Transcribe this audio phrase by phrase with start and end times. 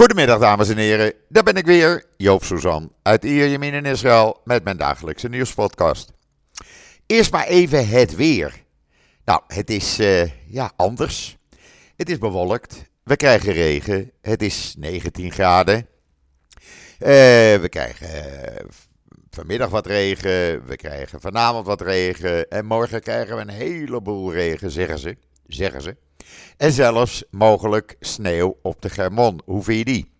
[0.00, 4.64] Goedemiddag dames en heren, daar ben ik weer, Joop Suzan uit Ierjemien in Israël met
[4.64, 6.12] mijn dagelijkse nieuwspodcast.
[7.06, 8.64] Eerst maar even het weer.
[9.24, 11.36] Nou, het is uh, ja, anders.
[11.96, 15.76] Het is bewolkt, we krijgen regen, het is 19 graden.
[15.76, 15.86] Uh,
[17.56, 18.68] we krijgen uh,
[19.30, 24.70] vanmiddag wat regen, we krijgen vanavond wat regen en morgen krijgen we een heleboel regen,
[24.70, 25.16] zeggen ze.
[25.46, 25.96] Zeggen ze.
[26.56, 29.40] En zelfs mogelijk sneeuw op de Germon.
[29.44, 30.12] Hoe vind je die?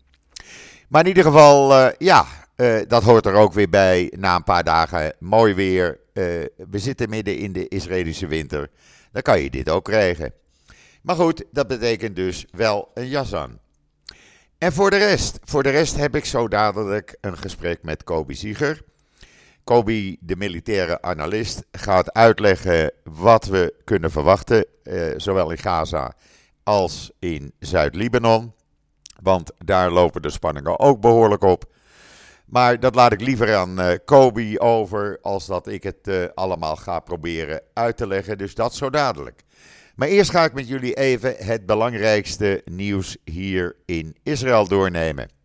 [0.88, 2.26] Maar in ieder geval, uh, ja,
[2.56, 4.12] uh, dat hoort er ook weer bij.
[4.16, 5.98] Na een paar dagen mooi weer.
[6.14, 6.24] Uh,
[6.70, 8.70] we zitten midden in de Israëlische winter.
[9.12, 10.32] Dan kan je dit ook krijgen.
[11.02, 13.58] Maar goed, dat betekent dus wel een jas aan.
[14.58, 18.34] En voor de rest, voor de rest heb ik zo dadelijk een gesprek met Kobi
[18.34, 18.82] Zieger.
[19.70, 26.12] Kobi, de militaire analist, gaat uitleggen wat we kunnen verwachten, eh, zowel in Gaza
[26.62, 28.52] als in Zuid-Libanon.
[29.22, 31.64] Want daar lopen de spanningen ook behoorlijk op.
[32.46, 36.76] Maar dat laat ik liever aan uh, Kobi over, als dat ik het uh, allemaal
[36.76, 38.38] ga proberen uit te leggen.
[38.38, 39.42] Dus dat zo dadelijk.
[39.94, 45.39] Maar eerst ga ik met jullie even het belangrijkste nieuws hier in Israël doornemen.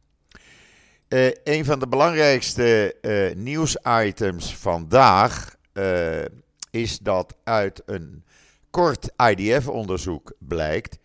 [1.09, 6.25] Uh, een van de belangrijkste uh, nieuwsitems vandaag uh,
[6.72, 8.23] is dat uit een
[8.70, 10.97] kort IDF-onderzoek blijkt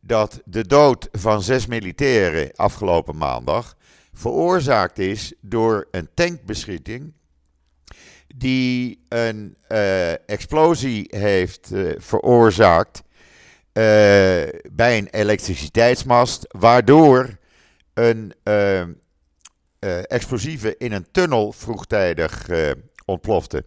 [0.00, 3.76] dat de dood van zes militairen afgelopen maandag
[4.12, 7.12] veroorzaakt is door een tankbeschieting
[8.36, 9.56] die een
[10.26, 13.02] explosie heeft veroorzaakt
[14.72, 17.38] bij een elektriciteitsmast, waardoor
[17.94, 18.34] een
[19.88, 22.70] explosieven in een tunnel vroegtijdig uh,
[23.04, 23.64] ontplofte.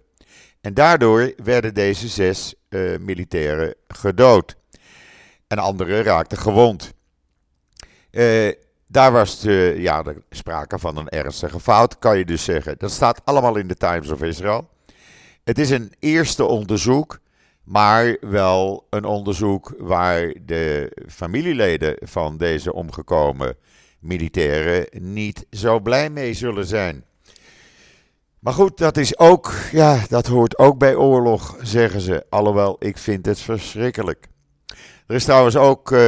[0.62, 4.56] En daardoor werden deze zes uh, militairen gedood.
[5.48, 6.94] En anderen raakten gewond.
[8.88, 12.76] daar was de, ja, de sprake van een ernstige fout, kan je dus zeggen.
[12.78, 14.70] Dat staat allemaal in de Times of Israel.
[15.44, 17.20] Het is een eerste onderzoek,
[17.64, 23.58] maar wel een onderzoek waar de familieleden van deze omgekomen
[24.04, 27.06] militairen niet zo blij mee zullen zijn.
[28.40, 32.26] Maar goed, dat is ook, ja, dat hoort ook bij oorlog, zeggen ze.
[32.30, 34.28] Alhoewel, ik vind het verschrikkelijk.
[35.08, 36.08] Er is trouwens ook uh,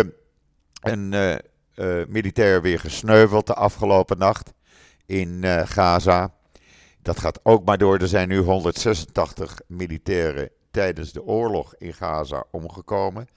[0.81, 1.31] een uh,
[1.75, 4.53] uh, militair weer gesneuveld de afgelopen nacht
[5.05, 6.33] in Gaza.
[7.01, 7.97] Dat gaat ook maar door.
[7.97, 13.27] Er zijn nu 186 militairen tijdens de oorlog in Gaza omgekomen.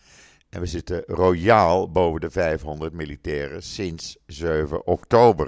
[0.49, 5.47] En we zitten royaal boven de 500 militairen sinds 7 oktober.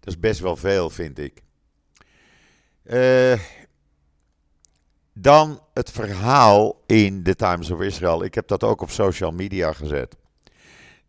[0.00, 1.42] Dat is best wel veel, vind ik.
[2.84, 3.38] Uh,
[5.12, 8.24] dan het verhaal in de Times of Israel.
[8.24, 10.16] Ik heb dat ook op social media gezet.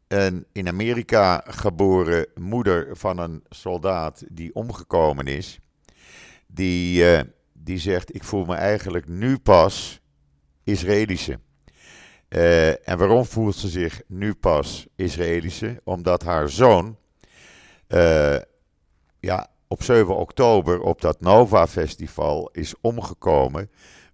[0.08, 5.60] Een in Amerika geboren moeder van een soldaat die omgekomen is.
[6.48, 7.22] Die, uh,
[7.54, 10.02] die zegt: Ik voel me eigenlijk nu pas
[10.64, 11.40] Israëlische.
[12.36, 15.82] Uh, en waarom voelt ze zich nu pas Israëlische?
[15.84, 16.98] Omdat haar zoon
[17.88, 18.38] uh,
[19.20, 23.70] ja, op 7 oktober op dat Nova Festival is omgekomen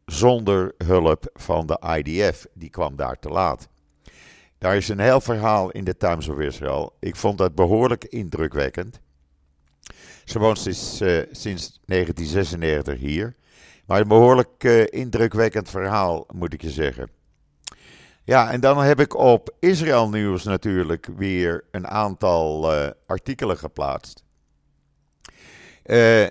[0.06, 2.46] zonder hulp van de IDF.
[2.54, 3.68] Die kwam daar te laat.
[4.58, 6.96] Daar is een heel verhaal in de Times of Israel.
[7.00, 9.00] Ik vond dat behoorlijk indrukwekkend.
[10.24, 13.36] Ze woont sinds, uh, sinds 1996 hier.
[13.86, 17.19] Maar een behoorlijk indrukwekkend verhaal, moet ik je zeggen.
[18.30, 24.24] Ja, en dan heb ik op Israël Nieuws natuurlijk weer een aantal uh, artikelen geplaatst.
[25.86, 26.28] Uh,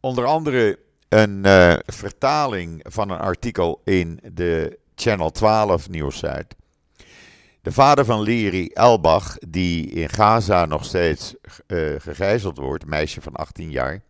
[0.00, 6.56] onder andere een uh, vertaling van een artikel in de Channel 12 nieuwssite.
[7.62, 11.34] De vader van Liri Elbach, die in Gaza nog steeds
[11.98, 14.02] gegijzeld wordt, meisje van 18 jaar,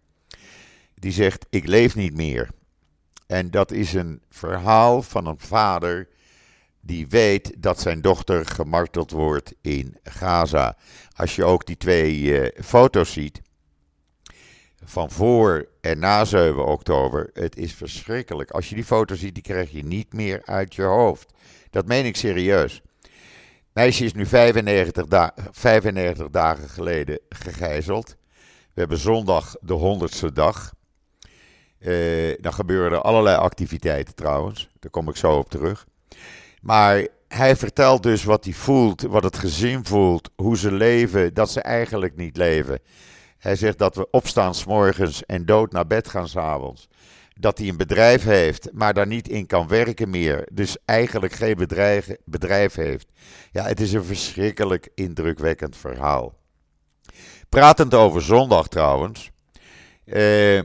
[0.94, 2.48] die zegt: Ik leef niet meer.
[3.26, 6.08] En dat is een verhaal van een vader
[6.86, 10.76] die weet dat zijn dochter gemarteld wordt in Gaza.
[11.16, 13.42] Als je ook die twee uh, foto's ziet,
[14.84, 18.50] van voor en na 7 oktober, het is verschrikkelijk.
[18.50, 21.32] Als je die foto's ziet, die krijg je niet meer uit je hoofd.
[21.70, 22.82] Dat meen ik serieus.
[23.72, 28.16] Meisje is nu 95, da 95 dagen geleden gegijzeld.
[28.74, 30.74] We hebben zondag de 100ste dag.
[31.78, 34.68] Uh, dan gebeuren er allerlei activiteiten trouwens.
[34.78, 35.86] Daar kom ik zo op terug.
[36.66, 41.50] Maar hij vertelt dus wat hij voelt, wat het gezin voelt, hoe ze leven, dat
[41.50, 42.80] ze eigenlijk niet leven.
[43.38, 46.88] Hij zegt dat we opstaan s'morgens en dood naar bed gaan s'avonds.
[47.34, 50.48] Dat hij een bedrijf heeft, maar daar niet in kan werken meer.
[50.52, 53.06] Dus eigenlijk geen bedrijf, bedrijf heeft.
[53.52, 56.34] Ja, het is een verschrikkelijk indrukwekkend verhaal.
[57.48, 59.30] Pratend over zondag trouwens.
[60.04, 60.58] Uh,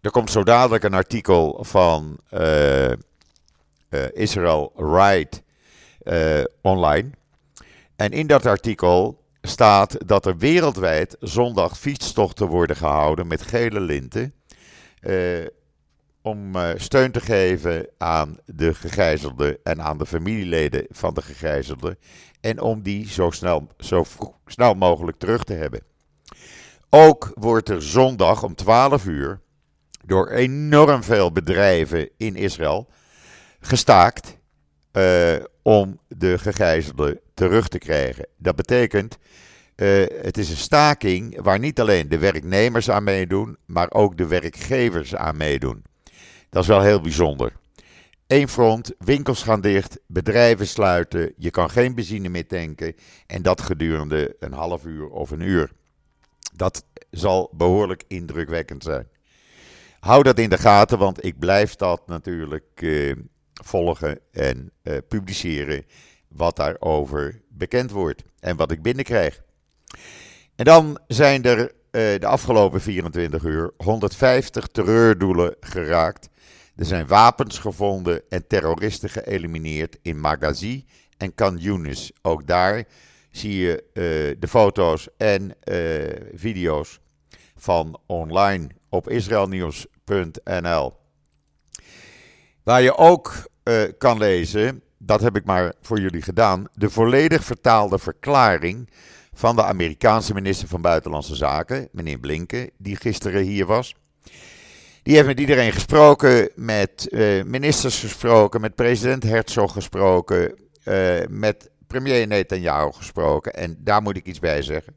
[0.00, 2.92] er komt zo dadelijk een artikel van uh,
[4.12, 5.42] Israel Right
[6.62, 7.10] online.
[7.96, 14.34] En in dat artikel staat dat er wereldwijd zondag fietstochten worden gehouden met gele linten.
[16.22, 21.98] om steun te geven aan de gegijzelden en aan de familieleden van de gegijzelden.
[22.40, 24.04] En om die zo snel, zo
[24.46, 25.82] snel mogelijk terug te hebben.
[26.90, 29.40] Ook wordt er zondag om 12 uur
[30.04, 32.88] door enorm veel bedrijven in Israël
[33.60, 34.38] gestaakt
[34.92, 38.26] uh, om de gegijzelden terug te krijgen.
[38.36, 39.18] Dat betekent,
[39.76, 44.26] uh, het is een staking waar niet alleen de werknemers aan meedoen, maar ook de
[44.26, 45.82] werkgevers aan meedoen.
[46.50, 47.52] Dat is wel heel bijzonder.
[48.26, 52.94] Eén front, winkels gaan dicht, bedrijven sluiten, je kan geen benzine meer tanken
[53.26, 55.70] en dat gedurende een half uur of een uur.
[56.54, 59.08] Dat zal behoorlijk indrukwekkend zijn.
[60.00, 63.12] Hou dat in de gaten, want ik blijf dat natuurlijk eh,
[63.64, 65.84] volgen en eh, publiceren
[66.28, 69.42] wat daarover bekend wordt en wat ik binnenkrijg.
[70.56, 76.28] En dan zijn er uh, de afgelopen 24 uur 150 terreurdoelen geraakt.
[76.76, 80.84] Er zijn wapens gevonden en terroristen geëlimineerd in Magazi
[81.16, 82.12] en Yunis.
[82.22, 82.84] Ook daar
[83.30, 85.56] zie je uh, de foto's en
[86.34, 87.00] video's
[87.56, 90.92] van online op israelnieuws.nl.
[92.68, 93.32] Waar je ook
[93.64, 98.90] uh, kan lezen, dat heb ik maar voor jullie gedaan, de volledig vertaalde verklaring
[99.32, 103.94] van de Amerikaanse minister van Buitenlandse Zaken, meneer Blinken, die gisteren hier was.
[105.02, 110.54] Die heeft met iedereen gesproken, met uh, ministers gesproken, met president Herzog gesproken,
[110.84, 113.54] uh, met premier Netanyahu gesproken.
[113.54, 114.94] En daar moet ik iets bij zeggen.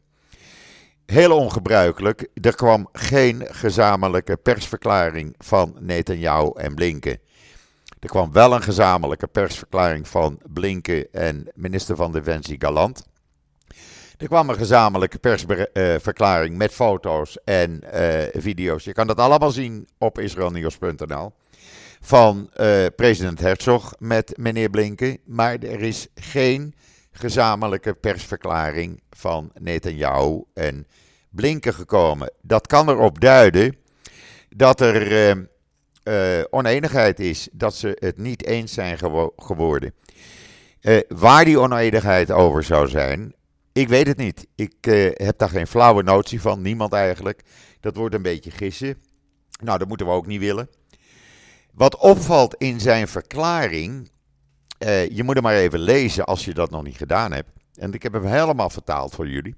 [1.06, 7.20] Heel ongebruikelijk, er kwam geen gezamenlijke persverklaring van Netanyahu en Blinken.
[8.02, 13.06] Er kwam wel een gezamenlijke persverklaring van Blinken en minister van Defensie Galant.
[14.18, 18.84] Er kwam een gezamenlijke persverklaring met foto's en uh, video's.
[18.84, 21.32] Je kan dat allemaal zien op israelnieuws.nl.
[22.00, 25.18] Van uh, president Herzog met meneer Blinken.
[25.26, 26.76] Maar er is geen
[27.12, 30.88] gezamenlijke persverklaring van Netanyahu en
[31.30, 32.32] Blinken gekomen.
[32.42, 33.76] Dat kan erop duiden
[34.50, 35.50] dat er
[36.50, 39.94] oneenigheid is, dat ze het niet eens zijn gewo geworden.
[40.82, 43.34] Uh, waar die oneenigheid over zou zijn,
[43.72, 44.48] ik weet het niet.
[44.56, 47.42] Ik uh, heb daar geen flauwe notie van, niemand eigenlijk.
[47.80, 48.98] Dat wordt een beetje gissen.
[49.64, 50.70] Nou, dat moeten we ook niet willen.
[51.74, 54.12] Wat opvalt in zijn verklaring,
[55.10, 57.50] je moet hem maar even lezen als je dat nog niet gedaan hebt.
[57.74, 59.56] En ik heb hem helemaal vertaald voor jullie.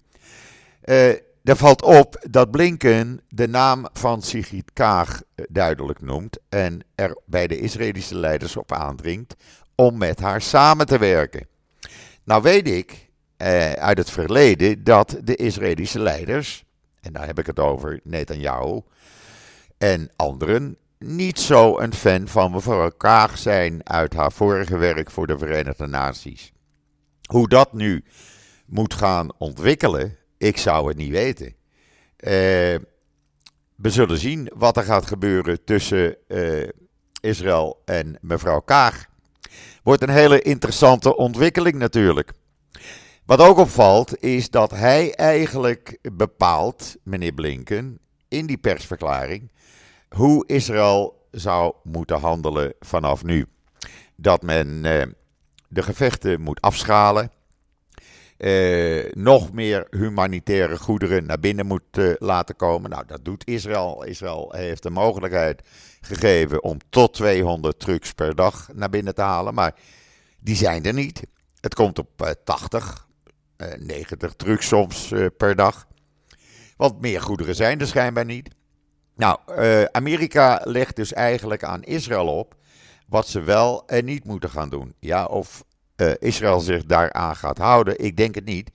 [1.44, 7.18] Er valt op dat Blinken de naam van Sigrid Kaag eh, duidelijk noemt en er
[7.26, 9.36] bij de Israëlische leiders op aandringt
[9.76, 11.48] om met haar samen te werken.
[12.24, 16.64] Nou weet ik eh, uit het verleden dat de Israëlische leiders,
[17.02, 18.82] en daar heb ik het over Netanyahu
[19.78, 25.28] en anderen, niet zo een fan van mevrouw Kaag zijn uit haar vorige werk voor
[25.28, 26.52] de Verenigde Naties.
[27.30, 28.04] Hoe dat nu
[28.66, 31.48] moet gaan ontwikkelen, ik zou het niet weten.
[31.48, 31.56] Uh,
[33.76, 36.70] we zullen zien wat er gaat gebeuren tussen uh,
[37.22, 39.06] Israël en mevrouw Kaag.
[39.84, 42.32] Wordt een hele interessante ontwikkeling natuurlijk.
[43.26, 49.52] Wat ook opvalt is dat hij eigenlijk bepaalt, meneer Blinken, in die persverklaring,
[50.10, 53.46] hoe Israël zou moeten handelen vanaf nu.
[54.16, 55.02] Dat men uh,
[55.68, 57.32] de gevechten moet afschalen
[58.44, 62.90] eh, nog meer humanitaire goederen naar binnen moet eh, laten komen.
[62.90, 64.04] Nou, dat doet Israël.
[64.04, 65.62] Israël heeft de mogelijkheid
[66.02, 69.76] gegeven om tot 200 trucks per dag naar binnen te halen, maar
[70.40, 71.22] die zijn er niet.
[71.60, 73.08] Het komt op uh, 80,
[73.80, 75.88] 90 trucks soms eh, per dag.
[76.78, 78.50] Want meer goederen zijn er schijnbaar niet.
[79.16, 82.56] Nou, eh, Amerika legt dus eigenlijk aan Israël op
[83.08, 84.96] wat ze wel en niet moeten gaan doen.
[85.00, 85.64] Ja, of
[85.98, 88.00] uh, Israël zich daaraan gaat houden.
[88.00, 88.72] Ik denk het niet.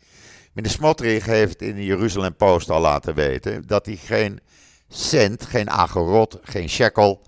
[0.52, 4.40] Meneer Smotrich heeft in de Jeruzalem Post al laten weten dat hij geen
[4.88, 7.22] cent, geen agerot, geen shekel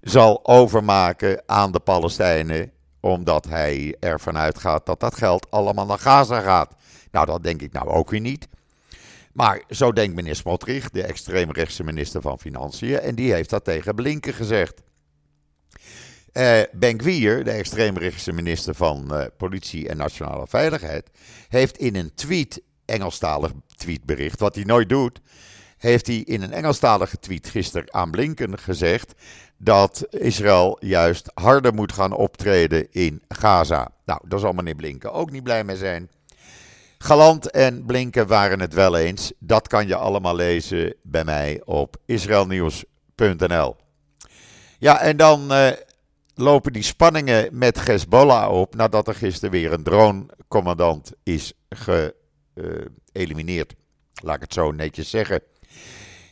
[0.00, 6.40] zal overmaken aan de Palestijnen, omdat hij ervan uitgaat dat dat geld allemaal naar Gaza
[6.40, 6.74] gaat.
[7.10, 8.48] Nou, dat denk ik nou ook weer niet.
[9.32, 13.94] Maar zo denkt meneer Smotrich, de extreemrechtse minister van Financiën, en die heeft dat tegen
[13.94, 14.82] Blinken gezegd.
[16.34, 21.10] Uh, ben Gwier, de extreemrechtse minister van uh, Politie en Nationale Veiligheid,
[21.48, 25.20] heeft in een tweet, Engelstalig tweetbericht, wat hij nooit doet,
[25.78, 29.12] heeft hij in een Engelstalige tweet gisteren aan Blinken gezegd
[29.56, 33.90] dat Israël juist harder moet gaan optreden in Gaza.
[34.04, 36.10] Nou, daar zal meneer Blinken ook niet blij mee zijn.
[36.98, 39.32] Galant en Blinken waren het wel eens.
[39.38, 43.76] Dat kan je allemaal lezen bij mij op israelnieuws.nl.
[44.78, 45.68] Ja, en dan uh,
[46.34, 53.74] lopen die spanningen met Hezbollah op nadat er gisteren weer een dronecommandant is geëlimineerd.
[54.22, 55.40] Laat ik het zo netjes zeggen.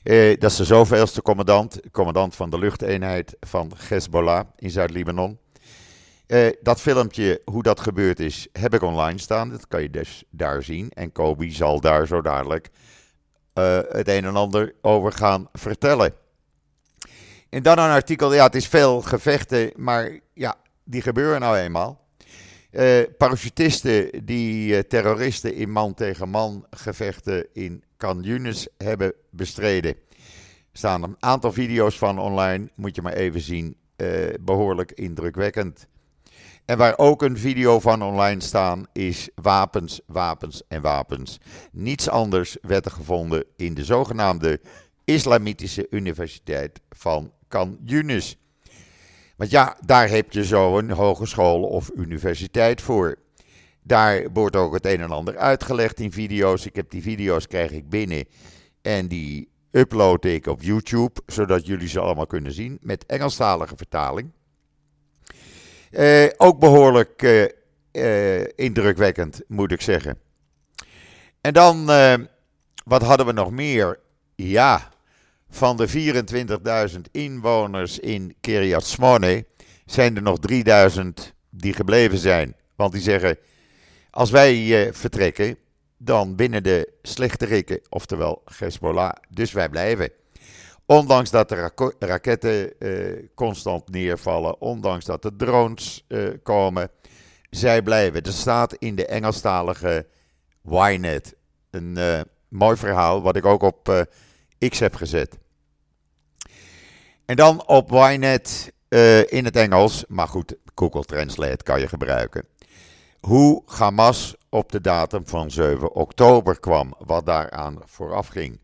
[0.04, 5.38] Uh, dat is de zoveelste commandant, commandant van de luchteenheid van Hezbollah in Zuid-Libanon.
[6.26, 9.50] Uh, dat filmpje, hoe dat gebeurd is, heb ik online staan.
[9.50, 10.90] Dat kan je dus daar zien.
[10.90, 12.70] En Kobe zal daar zo dadelijk
[13.54, 16.14] uh, het een en ander over gaan vertellen.
[17.52, 20.54] En dan een artikel, ja, het is veel gevechten, maar ja,
[20.84, 22.00] die gebeuren nou eenmaal.
[22.70, 29.90] Uh, parachutisten die terroristen in man tegen man gevechten in Can Yunis hebben bestreden.
[29.90, 33.76] Er staan een aantal video's van online, moet je maar even zien.
[34.40, 35.86] behoorlijk indrukwekkend.
[36.64, 41.40] En waar ook een video van online staan is wapens, wapens en wapens.
[41.72, 44.60] Niets anders werd er gevonden in de zogenaamde
[45.04, 48.36] Islamitische Universiteit van Can Yunis.
[49.36, 53.16] Want ja, daar heb je zo'n hogeschool of universiteit voor.
[53.82, 56.66] Daar wordt ook het een en ander uitgelegd in video's.
[56.66, 58.24] Ik heb die video's krijg ik binnen
[58.82, 64.30] en die upload ik op YouTube, zodat jullie ze allemaal kunnen zien met Engelstalige vertaling.
[65.90, 67.48] Uh, ook behoorlijk uh,
[67.92, 70.18] uh, indrukwekkend, moet ik zeggen.
[71.40, 71.86] En dan,
[72.84, 73.98] wat hadden we nog meer?
[74.34, 74.91] Ja,
[75.54, 75.88] van de
[76.94, 79.46] 24.000 inwoners in Kiryat Smone
[79.84, 82.56] zijn er nog 3000 die gebleven zijn.
[82.76, 83.36] Want die zeggen,
[84.10, 85.56] als wij vertrekken,
[85.96, 86.92] dan binnen de
[87.38, 89.12] rikken, oftewel Hezbollah.
[89.28, 90.10] Dus wij blijven.
[90.86, 96.90] Ondanks dat de raketten uh, constant neervallen, ondanks dat de drones uh, komen,
[97.50, 98.22] zij blijven.
[98.22, 100.06] Er staat in de Engelstalige
[100.62, 101.34] Ynet
[101.70, 104.06] een uh, mooi verhaal, wat ik ook op
[104.68, 105.38] X heb gezet.
[107.24, 108.72] En dan op Ynet
[109.28, 112.44] in het Engels, maar goed, Google Translate kan je gebruiken.
[113.20, 118.60] Hoe Hamas op de datum van 7 oktober kwam, wat daaraan vooraf ging.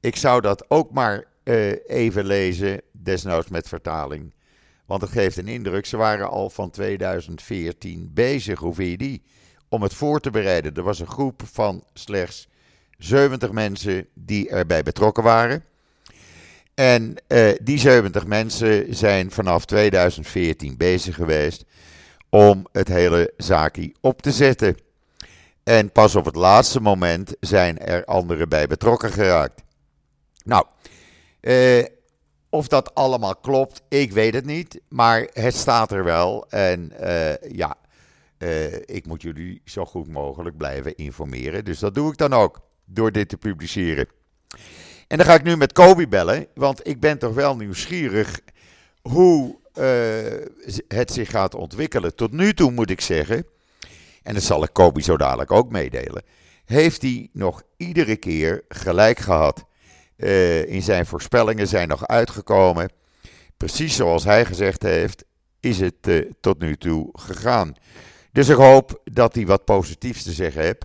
[0.00, 4.34] Ik zou dat ook maar uh, even lezen, desnoods met vertaling.
[4.86, 5.86] Want het geeft een indruk.
[5.86, 9.22] Ze waren al van 2014 bezig, hoe vind je die?
[9.68, 10.74] Om het voor te bereiden.
[10.74, 12.48] Er was een groep van slechts
[13.02, 15.64] 70 mensen die erbij betrokken waren.
[16.74, 21.64] En uh, die 70 mensen zijn vanaf 2014 bezig geweest
[22.28, 24.76] om het hele zaakje op te zetten.
[25.62, 29.62] En pas op het laatste moment zijn er anderen bij betrokken geraakt.
[30.44, 30.66] Nou,
[31.40, 31.84] uh,
[32.50, 34.80] of dat allemaal klopt, ik weet het niet.
[34.88, 36.46] Maar het staat er wel.
[36.48, 37.76] En uh, ja,
[38.84, 41.64] ik moet jullie zo goed mogelijk blijven informeren.
[41.64, 44.06] Dus dat doe ik dan ook, door dit te publiceren.
[45.06, 48.40] En dan ga ik nu met Kobe bellen, want ik ben toch wel nieuwsgierig
[49.02, 49.60] hoe
[50.88, 52.14] het zich gaat ontwikkelen.
[52.14, 53.46] Tot nu toe moet ik zeggen,
[54.22, 56.22] en dat zal ik Kobe zo dadelijk ook meedelen,
[56.64, 59.64] heeft hij nog iedere keer gelijk gehad.
[60.16, 62.92] Uh, in zijn voorspellingen zijn nog uitgekomen.
[63.56, 65.24] Precies zoals hij gezegd heeft,
[65.60, 67.74] is het uh, tot nu toe gegaan.
[68.32, 70.84] Dus ik hoop dat hij wat positiefs te zeggen heeft.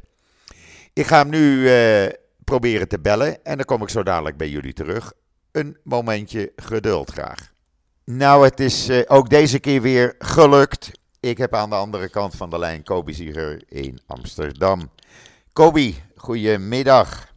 [0.97, 2.07] Ik ga hem nu uh,
[2.43, 5.13] proberen te bellen en dan kom ik zo dadelijk bij jullie terug.
[5.51, 7.51] Een momentje geduld graag.
[8.03, 10.91] Nou, het is ook deze keer weer gelukt.
[11.19, 14.91] Ik heb aan de andere kant van de lijn Kobi Zieger in Amsterdam.
[15.53, 17.33] Kobi, goedemiddag.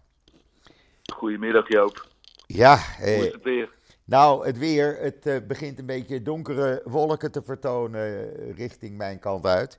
[1.13, 2.09] Goedemiddag Joop.
[2.47, 3.69] Ja, eh, Hoe is het weer?
[4.05, 9.47] Nou, het weer, het uh, begint een beetje donkere wolken te vertonen richting mijn kant
[9.47, 9.79] uit.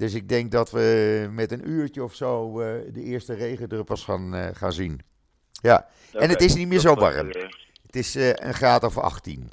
[0.00, 4.54] Dus ik denk dat we met een uurtje of zo uh, de eerste regendruppels gaan,
[4.54, 5.00] gaan zien.
[5.62, 7.28] Ja, okay, en het is niet meer zo warm.
[7.86, 9.50] Het is een graad of 18.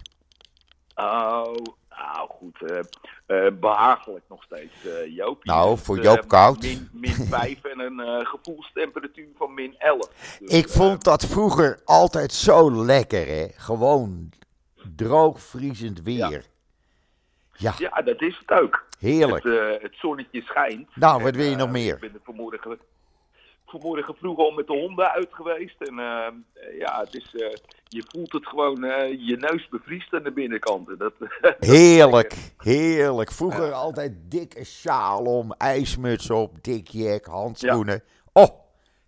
[0.96, 1.54] Oh,
[1.90, 2.86] nou goed.
[3.60, 4.74] Behagelijk nog steeds,
[5.16, 5.44] Joop.
[5.44, 6.62] Nou, voor Joop koud.
[6.62, 10.38] Min, min 5 en een gevoelstemperatuur van min 11.
[10.40, 13.48] Dus, ik vond dat vroeger altijd zo lekker, hè.
[13.56, 14.30] Gewoon
[14.96, 16.30] droog, vriezend weer.
[16.30, 16.42] Ja.
[17.58, 18.86] Ja, ja dat is het ook.
[19.00, 19.44] Heerlijk.
[19.44, 20.96] Het, het zonnetje schijnt.
[20.96, 21.94] Nou, wat wil je nog meer?
[21.94, 22.80] Ik ben er vanmorgen,
[23.66, 25.82] vanmorgen vroeg al met de honden uit geweest.
[25.82, 25.96] En
[26.80, 27.32] ja, het is
[27.88, 28.80] je voelt het gewoon,
[29.26, 31.00] je neus bevriest aan de binnenkant.
[31.00, 31.14] Dat,
[31.60, 33.32] heerlijk, heerlijk.
[33.32, 38.04] Vroeger altijd dikke sjaal om, ijsmuts op, dik jack, handschoenen.
[38.06, 38.42] Ja.
[38.44, 38.50] Oh,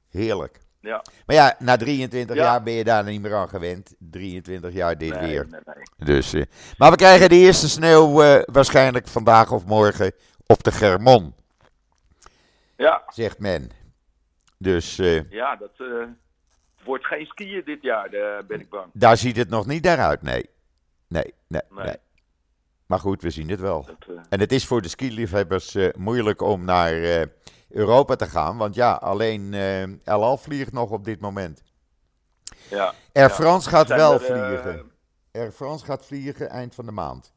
[0.10, 0.60] heerlijk.
[0.82, 1.04] Ja.
[1.26, 2.42] Maar ja, na 23 Ja.
[2.44, 3.96] jaar ben je daar niet meer aan gewend.
[4.00, 5.48] 23 jaar dit Nee, weer.
[5.50, 6.06] nee, nee.
[6.16, 6.44] Dus, eh,
[6.78, 10.12] maar we krijgen de eerste sneeuw eh, waarschijnlijk vandaag of morgen
[10.46, 11.34] op de Germon,
[12.78, 13.70] Ja, zegt men.
[14.58, 15.72] Dus eh, ja, dat
[16.84, 18.86] wordt geen skiën dit jaar, daar ben ik bang.
[18.94, 20.50] daar ziet het nog niet naar uit, nee.
[21.08, 21.96] Nee, nee, nee.
[22.86, 23.86] Maar goed, we zien het wel.
[23.86, 27.28] Dat, En het is voor de skiliefhebbers moeilijk om naar
[27.70, 28.58] Europa te gaan.
[28.58, 29.54] Want ja, alleen
[30.04, 31.64] El Al vliegt nog op dit moment.
[32.70, 32.94] ja.
[33.14, 33.30] Air Ja.
[33.30, 34.92] France gaat Zijn wel er, eh, vliegen.
[35.32, 37.34] Air France gaat vliegen eind van de maand.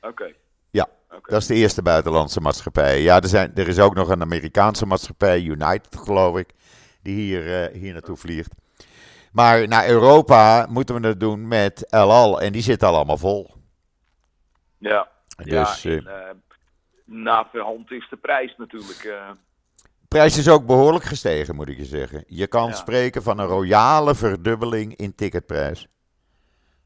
[0.00, 0.32] Oké.
[0.70, 0.88] Ja.
[1.22, 3.02] Dat is de eerste buitenlandse maatschappij.
[3.02, 6.54] Ja, er, zijn, er is ook nog een Amerikaanse maatschappij, United geloof ik,
[7.02, 8.50] die hier, eh, hier naartoe vliegt.
[9.32, 13.16] Maar naar Europa moeten we het doen met El Al en die zit al allemaal
[13.16, 13.54] vol.
[14.78, 15.08] Ja.
[15.36, 16.34] Dus ja,
[17.04, 19.04] na verhand is de prijs natuurlijk.
[19.04, 19.30] eh,
[19.82, 22.24] de prijs is ook behoorlijk gestegen, moet ik je zeggen.
[22.26, 22.72] Je kan Ja.
[22.74, 25.86] spreken van een royale verdubbeling in ticketprijs.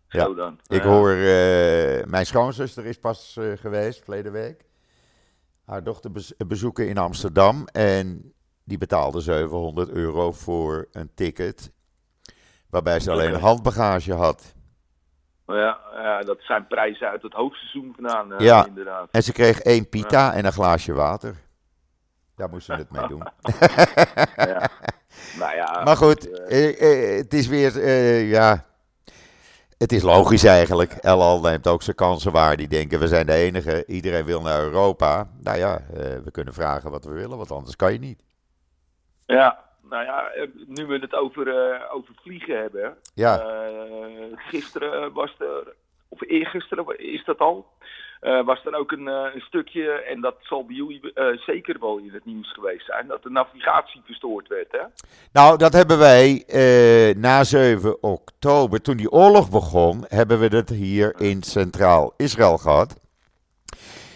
[0.09, 0.23] Ja.
[0.25, 0.61] Zo dan.
[0.67, 0.89] Ik Ja.
[0.89, 4.65] hoor, eh, mijn schoonzuster is pas eh, geweest, verleden week.
[5.65, 7.67] Haar dochter bez- bezoeken in Amsterdam.
[7.73, 8.33] En
[8.65, 11.73] die betaalde 700 euro voor een ticket.
[12.71, 14.55] Waarbij ze alleen handbagage had.
[15.47, 18.67] Ja, ja, dat zijn prijzen uit het hoogseizoen vandaan, eh, Ja.
[18.67, 19.09] inderdaad.
[19.11, 21.35] En ze kreeg één pita en een glaasje water.
[22.37, 23.23] Daar moest ze het mee doen.
[24.37, 24.69] Ja.
[25.39, 28.65] nou ja, Maar goed, eh, eh, eh, het is weer, eh, ja,
[29.79, 30.93] het is logisch eigenlijk.
[30.93, 32.57] El Al neemt ook zijn kansen waar.
[32.57, 35.29] Die denken, we zijn de enige, iedereen wil naar Europa.
[35.41, 38.23] Nou ja, eh, we kunnen vragen wat we willen, want anders kan je niet.
[39.27, 42.97] ja, nou ja, eh, nu we het over, eh, over vliegen hebben.
[43.15, 45.75] Ja, eh, gisteren was er,
[46.09, 47.67] of eergisteren is dat al,
[48.45, 51.13] was er ook een, een stukje, en dat zal bij jullie
[51.47, 54.73] zeker wel in het nieuws geweest zijn, dat de navigatie verstoord werd.
[54.73, 54.81] Hè?
[55.33, 56.45] nou dat hebben wij
[57.17, 63.01] na 7 oktober, toen die oorlog begon, hebben we dat hier in Centraal Israël gehad.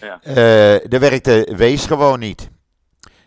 [0.01, 0.21] Ja.
[0.89, 2.49] Er werkte Wees gewoon niet.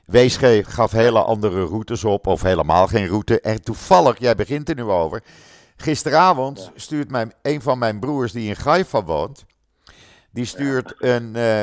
[0.07, 3.41] Wees ge- gaf hele andere routes op, of helemaal geen route.
[3.41, 5.23] En toevallig, jij begint er nu over.
[5.77, 9.45] Gisteravond stuurt mijn, een van mijn broers die in Gaifa woont,
[10.31, 11.63] die stuurt een, eh,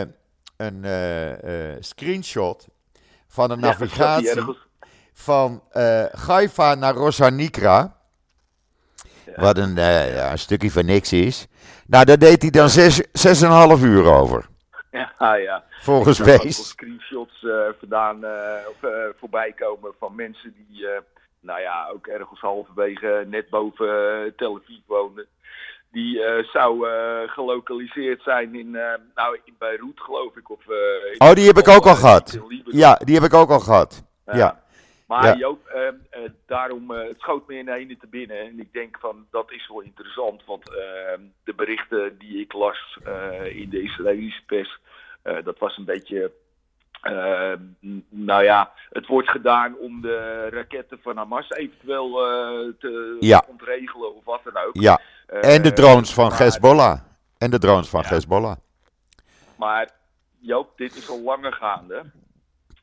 [0.57, 2.67] een eh, eh, screenshot
[3.27, 4.43] van een Ja, navigatie
[5.13, 5.63] van
[6.11, 7.95] Gaifa naar Rosanikra.
[9.35, 11.47] Wat een, ja, een stukje van niks is.
[11.87, 14.49] Nou, daar deed hij dan zes, zes en een half uur over.
[14.91, 15.63] Ja, ja.
[15.81, 16.67] Volgens Wees.
[16.69, 21.01] screenshots eh, vandaan, eh, of, eh, voorbij komen van mensen die, eh,
[21.39, 25.25] nou ja, ook ergens halverwege net boven eh, Tel Aviv woonden.
[25.91, 30.49] Die eh, zou eh, gelokaliseerd zijn in, eh, nou, in Beirut, geloof ik.
[30.49, 32.39] Of, eh, in Oh, die heb ik ook al eh, gehad.
[32.65, 34.03] Ja, die heb ik ook al gehad.
[34.25, 34.60] Ja.
[35.11, 35.35] Maar Ja.
[35.35, 38.39] Joop, eh, eh, daarom, eh, het schoot me in ene te binnen.
[38.39, 40.45] En ik denk van, dat is wel interessant.
[40.45, 44.79] Want eh, de berichten die ik las eh, in de Israëlische pers,
[45.43, 46.31] dat was een beetje...
[47.01, 47.51] eh,
[47.85, 52.11] n- nou ja, het wordt gedaan om de raketten van Hamas eventueel
[52.79, 53.43] te Ja.
[53.47, 54.75] ontregelen of wat dan ook.
[54.81, 56.99] Ja, en de drones van Hezbollah.
[57.37, 58.07] En de drones van Ja.
[58.09, 58.55] Hezbollah.
[59.57, 59.89] Maar
[60.39, 62.03] Joop, dit is al langer gaande.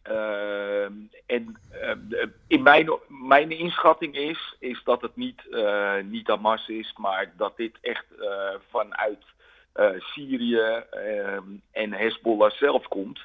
[0.08, 0.92] Ehm,
[1.26, 6.94] en ehm, in mijn, mijn inschatting is, is dat het niet, eh, niet Hamas is,
[6.96, 9.24] maar dat dit echt eh, vanuit
[9.72, 11.42] eh, Syrië ehm,
[11.72, 13.20] en Hezbollah zelf komt.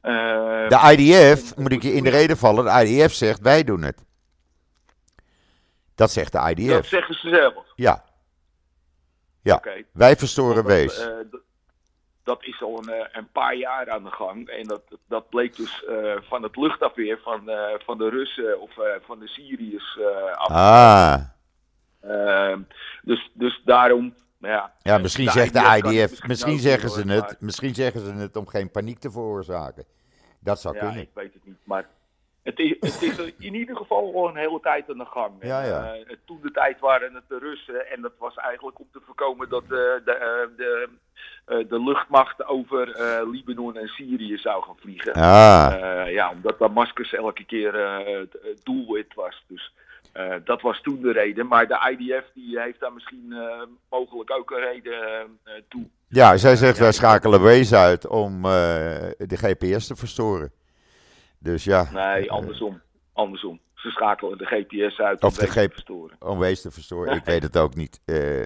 [0.00, 4.04] De IDF, moet ik je in de reden vallen, de IDF zegt wij doen het.
[5.94, 6.86] Dat zegt de dat IDF.
[6.86, 7.64] zeggen ze zelf.
[7.74, 8.04] Ja,
[9.42, 9.62] Ja.
[9.92, 11.08] Wij verstoren Want Wees.
[12.26, 14.48] Dat, is al een, eh, een paar jaar aan de gang.
[14.48, 18.70] En dat, dat bleek dus eh, van het luchtafweer van, eh, van de Russen of
[19.06, 19.98] van de Syriërs
[20.32, 20.48] af.
[20.50, 21.20] Ah,
[22.00, 22.60] Ehm,
[23.02, 24.14] dus, dus daarom.
[24.38, 28.36] nou Ja, ja, misschien zegt de IDF misschien zeggen ze het, misschien zeggen ze het
[28.36, 29.84] om geen paniek te veroorzaken.
[30.40, 31.00] Dat zou Ja, kunnen.
[31.00, 31.58] ik weet het niet.
[31.64, 31.88] Maar
[32.46, 35.32] het is, het is in ieder geval al een hele tijd aan de gang.
[35.40, 37.90] Ja, eh, toen de tijd waren het de Russen.
[37.90, 40.88] En dat was eigenlijk om te voorkomen dat eh, de, eh, de,
[41.68, 42.86] de luchtmacht over
[43.30, 45.12] Libanon en Syrië zou gaan vliegen.
[45.12, 47.74] Ah, ja, omdat Damascus elke keer
[48.20, 49.44] het het doelwit was.
[49.48, 49.72] Dus
[50.44, 51.46] dat was toen de reden.
[51.46, 53.34] Maar de IDF die heeft daar misschien
[53.90, 55.84] mogelijk ook een reden toe.
[56.08, 60.52] ja, zij zegt wij schakelen Wees uit om de GPS te verstoren.
[61.46, 62.80] Dus ja, Nee, andersom.
[63.12, 63.60] Andersom.
[63.74, 66.16] Ze schakelen de GPS uit Of om de deze te verstoren.
[66.20, 67.16] om Wees te verstoren.
[67.16, 68.00] Ik weet het ook niet.
[68.04, 68.40] Eh,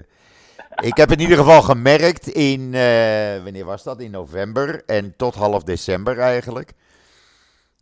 [0.75, 4.01] ik heb in ieder geval gemerkt in, eh, wanneer was dat?
[4.01, 6.73] In november en tot half december eigenlijk.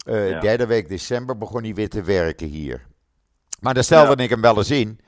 [0.05, 0.39] Ja.
[0.39, 2.86] Derde week december begon hij weer te werken hier.
[3.60, 4.99] Maar dan stelde ik hem wel eens in.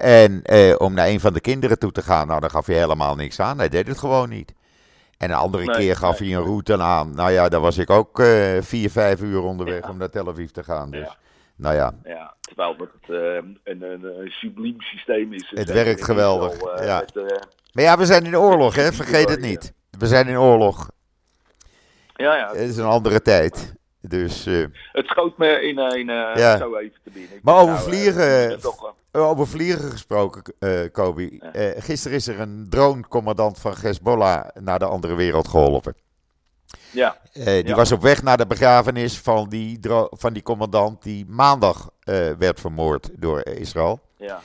[0.00, 0.42] En
[0.80, 3.40] om naar een van de kinderen toe te gaan, nou, dan gaf hij helemaal niks
[3.40, 3.58] aan.
[3.58, 4.54] Hij deed het gewoon niet.
[5.18, 7.14] En een andere Nee, keer gaf nee, hij een route aan.
[7.14, 9.90] Nou ja, dan was ik ook eh, vier, vijf uur onderweg Ja.
[9.90, 10.90] om naar Tel Aviv te gaan.
[10.90, 11.16] Dus, Ja.
[11.56, 13.82] nou ja, Ja, terwijl het eh, een, een,
[14.20, 15.52] een subliem systeem is.
[15.54, 17.04] Het werkt geweldig, eh, ja.
[17.72, 18.92] Maar ja, we zijn in oorlog, hè?
[18.92, 19.72] Vergeet het niet.
[19.98, 20.90] We zijn in oorlog.
[22.14, 22.48] ja, ja.
[22.48, 23.74] Het is een andere tijd.
[24.00, 26.56] Dus, eh, Het schoot me in, in eh, Ja.
[26.58, 27.36] zo even te binnen.
[27.36, 30.42] Ik Maar over nou, eh, vliegen, toch, over vliegen gesproken,
[30.92, 31.40] Kobi.
[31.52, 31.72] Ja.
[31.80, 35.94] Gisteren is er een dronecommandant van Hezbollah naar de andere wereld geholpen.
[36.90, 37.74] ja, die Ja.
[37.74, 39.78] was op weg naar de begrafenis van die,
[40.10, 41.90] van die commandant die maandag
[42.38, 44.00] werd vermoord door Israël.
[44.16, 44.40] ja.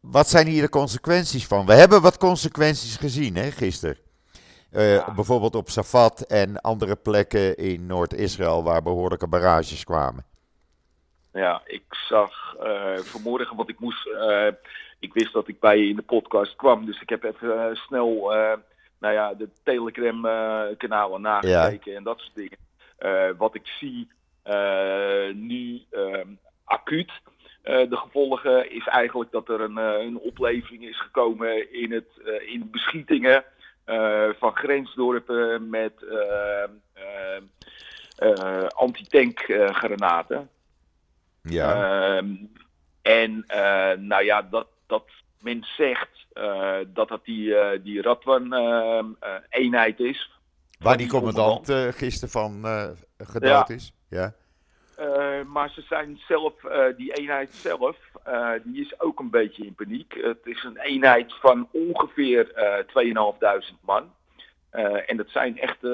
[0.00, 1.66] Wat zijn hier de consequenties van?
[1.66, 3.96] We hebben wat consequenties gezien hè, gisteren.
[4.72, 5.12] Eh, Ja.
[5.14, 10.24] Bijvoorbeeld op Safat en andere plekken in Noord-Israël waar behoorlijke barrages kwamen.
[11.32, 14.48] Ja, ik zag eh, vanmorgen, want ik moest, eh,
[14.98, 18.32] ik wist dat ik bij je in de podcast kwam, dus ik heb even snel,
[19.00, 22.58] nou ja, de Telegram eh, kanalen nagekeken en dat soort dingen.
[23.36, 24.08] Wat ik zie
[25.34, 26.28] nu ehm,
[26.64, 27.12] acuut,
[27.62, 32.08] de gevolgen is eigenlijk dat er een, eh, een opleving is gekomen in, het,
[32.46, 33.44] in beschietingen
[34.38, 37.42] van grensdorpen met eh, eh,
[38.16, 40.48] eh, antitank-granaten.
[41.42, 41.74] Ja,
[42.16, 42.34] Ehm,
[43.02, 45.04] en eh, nou ja, dat, dat
[45.40, 50.30] men zegt eh, dat dat die, eh, die Radwan-eenheid is.
[50.78, 53.74] waar die commandant eh, gisteren van eh, gedood Ja.
[53.74, 53.92] is.
[54.08, 54.34] Ja.
[54.96, 58.11] Eh, maar ze zijn zelf, eh, die eenheid zelf, eh,
[58.62, 60.14] die is ook een beetje in paniek.
[60.22, 62.84] Het is een eenheid van ongeveer eh
[63.72, 64.12] 2.500 man.
[64.70, 65.90] Eh, en dat zijn echt, eh,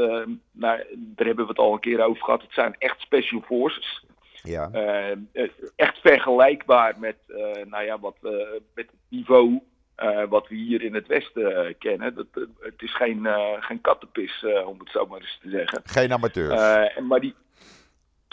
[0.52, 4.04] nou, daar hebben we het al een keer over gehad, het zijn echt special forces.
[4.42, 4.70] Ja.
[4.72, 8.30] Eh, eh, echt vergelijkbaar met, eh, nou ja, wat, eh,
[8.74, 9.60] met het niveau
[9.94, 12.14] eh, wat we hier in het Westen eh, kennen.
[12.14, 15.50] Dat, eh, het is geen, eh, geen kattenpis, eh, om het zo maar eens te
[15.50, 15.80] zeggen.
[15.84, 16.60] Geen amateurs.
[16.60, 17.34] Eh, maar die,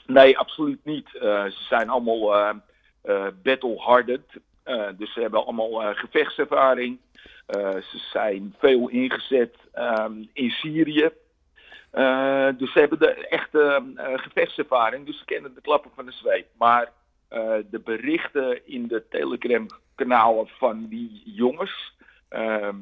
[0.05, 1.15] nee, absoluut niet.
[1.15, 2.55] Eh, ze zijn allemaal eh, eh,
[3.43, 4.25] battle-hardened.
[4.63, 6.99] Eh, dus ze hebben allemaal eh, gevechtservaring.
[7.45, 11.09] Eh, ze zijn veel ingezet ehm, in Syrië.
[11.91, 15.05] Eh, dus ze hebben de echte eh, gevechtservaring.
[15.05, 16.47] Dus ze kennen de klappen van de zweep.
[16.57, 16.91] Maar
[17.27, 21.93] eh, de berichten in de Telegram-kanalen van die jongens.
[22.29, 22.75] ehm,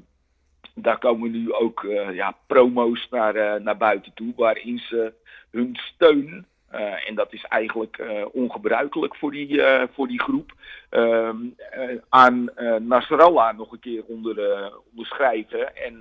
[0.76, 4.34] daar komen nu ook eh, ja, promo's naar, eh, naar buiten toe.
[4.36, 5.14] Waarin ze
[5.52, 6.46] hun steun.
[6.74, 10.52] Eh, en dat is eigenlijk eh, ongebruikelijk voor die, eh, voor die groep.
[10.90, 11.38] ehm,
[11.70, 15.76] eh, aan Nasrallah nog een keer onder, onderschrijven.
[15.76, 15.98] En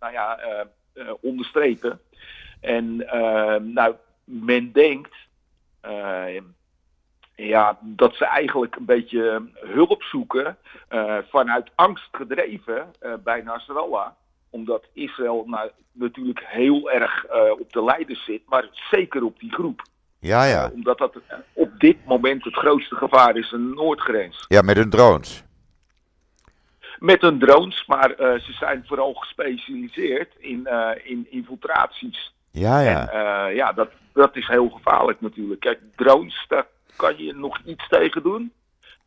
[0.00, 0.38] nou ja,
[1.20, 2.00] onderstrepen.
[2.60, 5.14] En eh, nou, men denkt
[5.80, 6.40] eh,
[7.34, 10.56] ja, dat ze eigenlijk een beetje hulp zoeken
[11.28, 12.90] vanuit angst gedreven
[13.24, 14.10] bij Nasrallah.
[14.50, 17.26] Omdat Israël nou, natuurlijk heel erg
[17.58, 19.82] op de leiders zit, maar zeker op die groep.
[20.26, 20.64] Ja, ja.
[20.64, 21.16] Eh, omdat dat
[21.52, 24.44] op dit moment het grootste gevaar is, een Noordgrens.
[24.48, 25.44] Ja, met hun drones.
[26.98, 32.34] Met hun drones, maar eh, ze zijn vooral gespecialiseerd in, eh, in infiltraties.
[32.50, 33.08] Ja, ja.
[33.08, 35.60] En ja, dat, dat is heel gevaarlijk natuurlijk.
[35.60, 38.52] Kijk, drones, daar kan je nog iets tegen doen.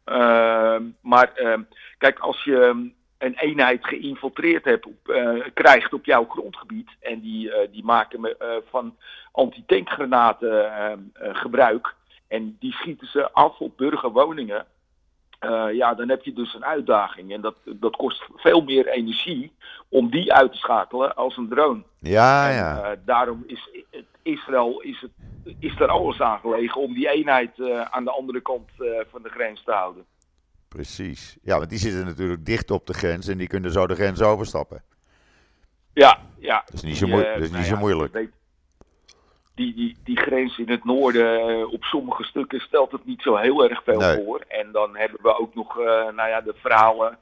[0.04, 1.62] Ehm, maar ehm,
[1.98, 6.90] kijk, als je een eenheid geïnfiltreerd hebt, op, eh, krijgt op jouw grondgebied...
[7.00, 8.96] en die, eh, die maken me, eh, van
[9.32, 11.96] antitankgranaten eh, gebruik...
[12.28, 14.66] en die schieten ze af op burgerwoningen...
[15.72, 17.34] ja, dan heb je dus een uitdaging.
[17.34, 19.52] En dat, dat kost veel meer energie
[19.90, 21.84] om die uit te schakelen als een drone.
[22.00, 22.96] Ja, En, ja.
[23.06, 25.12] daarom is het- Israël is, het,
[25.60, 28.70] is er alles aan gelegen om die eenheid aan de andere kant
[29.12, 30.06] van de grens te houden.
[30.70, 31.38] Precies.
[31.42, 34.22] Ja, want die zitten natuurlijk dicht op de grens en die kunnen zo de grens
[34.22, 34.84] overstappen.
[35.94, 36.62] Ja, ja.
[36.66, 38.14] Dat is niet zo, Die, eh, dat is niet nou zo moeilijk.
[38.14, 38.32] weet-
[39.56, 43.36] die, die, die grens in het noorden, eh, op sommige stukken stelt het niet zo
[43.36, 44.16] heel erg veel Nee.
[44.16, 44.44] voor.
[44.48, 47.18] En dan hebben we ook nog eh, nou ja, de verhalen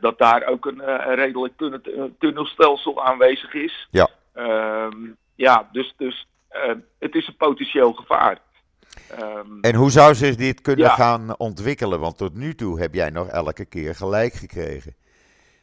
[0.00, 0.80] dat daar ook een,
[1.14, 3.88] redelijk tunne- tunnelstelsel aanwezig is.
[3.90, 4.08] Ja.
[4.34, 4.96] Ehm,
[5.34, 6.26] ja, dus, dus
[6.98, 8.38] het is een potentieel gevaar.
[9.10, 10.94] Ehm, En hoe zou zich dit kunnen Ja.
[10.94, 12.00] gaan ontwikkelen?
[12.00, 14.94] Want tot nu toe heb jij nog elke keer gelijk gekregen.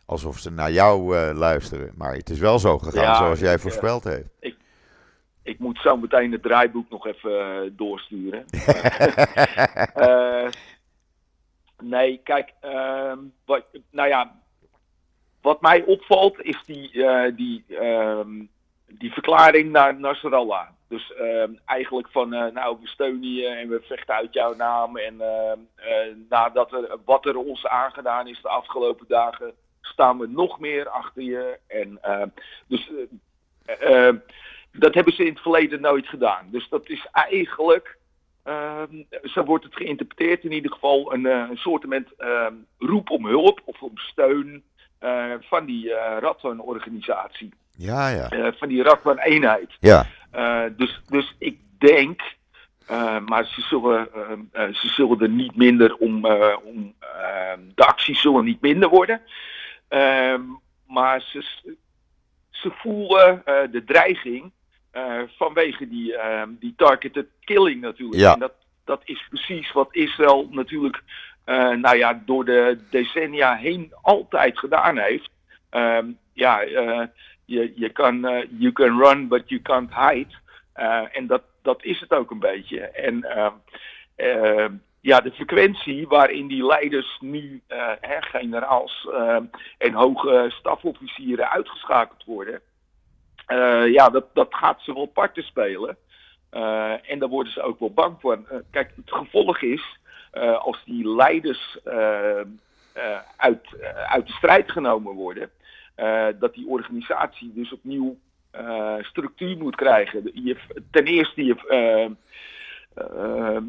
[0.05, 1.91] Alsof ze naar jou eh, luisteren.
[1.95, 4.29] Maar het is wel zo gegaan Ja, zoals jij ik, eh, voorspeld heeft.
[5.43, 8.45] Ik moet zo meteen het draaiboek nog even eh, doorsturen.
[11.83, 14.35] Nee, kijk, ehm, wat, nou ja,
[15.41, 16.91] wat mij opvalt is die,
[17.35, 18.29] die, ehm,
[18.87, 20.67] die verklaring naar Nasrallah.
[20.91, 24.97] Dus ehm, eigenlijk van, eh, nou, we steunen je en we vechten uit jouw naam.
[24.97, 30.27] En ehm, eh, nadat er, wat er ons aangedaan is de afgelopen dagen, staan we
[30.27, 31.59] nog meer achter je.
[31.67, 32.27] En ehm,
[32.67, 32.91] dus
[34.71, 36.47] dat hebben ze in het verleden nooit gedaan.
[36.51, 37.97] Dus dat is eigenlijk,
[39.23, 41.85] zo wordt het geïnterpreteerd in ieder geval, een, een soort
[42.77, 44.63] roep om hulp of om steun
[45.39, 46.17] van die uh,
[47.81, 48.53] Ja, ja.
[48.53, 49.69] van die Radwan-eenheid.
[49.79, 50.05] Ja.
[50.35, 52.21] Uh, dus, dus ik denk,
[52.91, 54.09] uh, maar ze zullen,
[54.53, 56.25] uh, ze zullen er niet minder om,
[56.63, 56.93] om
[57.75, 59.21] de acties zullen niet minder worden.
[59.87, 60.41] Ehm,
[60.87, 61.43] maar ze,
[62.49, 63.41] ze voelen
[63.71, 64.51] de dreiging
[65.37, 68.21] vanwege die, ehm, die targeted killing natuurlijk.
[68.21, 68.33] Ja.
[68.33, 68.53] En dat,
[68.85, 71.03] dat is precies wat Israël natuurlijk
[71.75, 75.29] nou ja, door de decennia heen altijd gedaan heeft.
[75.71, 76.63] Um, ja,
[77.51, 80.35] je, je kan, uh, you can run, but you can't hide.
[80.75, 82.79] Uh, en dat, dat is het ook een beetje.
[82.79, 83.25] En
[84.17, 84.65] uh,
[84.99, 87.61] ja, de frequentie waarin die leiders nu,
[87.99, 89.07] hè, generaals
[89.77, 92.61] en hoge stafofficieren uitgeschakeld worden,
[93.91, 95.97] ja, dat, dat gaat ze wel parten spelen.
[97.05, 98.63] en daar worden ze ook wel bang voor.
[98.71, 99.99] kijk, het gevolg is,
[100.59, 101.77] als die leiders
[103.37, 103.67] uit,
[104.07, 105.51] uit de strijd genomen worden,
[106.39, 108.17] dat die organisatie dus opnieuw
[108.55, 110.31] uh, structuur moet krijgen.
[110.33, 110.57] Je,
[110.91, 111.55] ten eerste, je,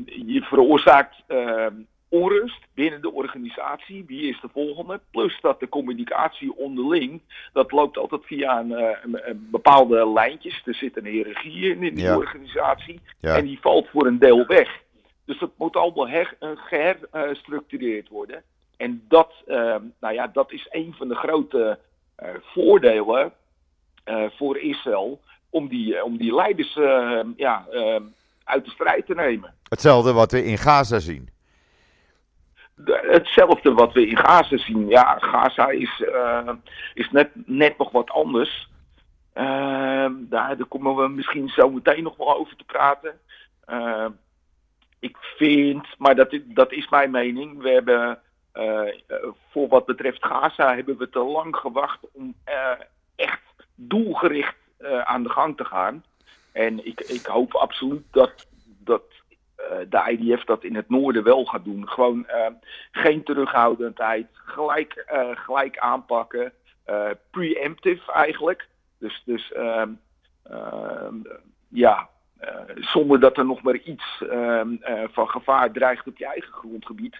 [0.05, 1.25] je veroorzaakt
[2.09, 4.05] onrust binnen de organisatie.
[4.07, 5.01] Wie is de volgende?
[5.11, 7.21] Plus dat de communicatie onderling,
[7.53, 10.63] dat loopt altijd via een, een, een bepaalde lijntjes.
[10.65, 12.17] Er zit een hiërarchie in, in die ja.
[12.17, 13.01] organisatie.
[13.21, 13.37] Ja.
[13.37, 14.81] En die valt voor een deel weg.
[15.25, 18.43] Dus dat moet allemaal her, geherstructureerd worden.
[18.77, 19.33] En dat,
[20.01, 21.79] nou ja, dat is een van de grote
[22.41, 23.33] voordelen
[24.05, 26.75] uh, voor Israël om die, om die leiders
[27.37, 27.67] ja,
[28.45, 29.55] uit de strijd te nemen.
[29.69, 31.29] Hetzelfde wat we in Gaza zien.
[32.75, 34.89] De, hetzelfde wat we in Gaza zien.
[34.89, 36.03] Ja, Gaza is,
[36.95, 38.71] is net, net nog wat anders.
[39.35, 43.19] daar, daar komen we misschien zo meteen nog wel over te praten.
[44.99, 48.19] ik vind, maar dat, dat is mijn mening, we hebben
[49.51, 52.71] voor wat betreft Gaza hebben we te lang gewacht om uh,
[53.17, 53.41] echt
[53.75, 56.05] doelgericht uh, aan de gang te gaan.
[56.53, 58.47] En ik, ik hoop absoluut dat,
[58.79, 59.03] dat
[59.89, 61.89] de IDF dat in het noorden wel gaat doen.
[61.89, 62.27] Gewoon
[62.91, 66.53] geen terughoudendheid, gelijk, gelijk aanpakken,
[67.31, 68.69] preemptive eigenlijk.
[68.99, 69.91] Dus, dus ehm,
[71.69, 72.12] ja, uh,
[72.75, 77.19] zonder dat er nog maar iets uh, uh, van gevaar dreigt op je eigen grondgebied,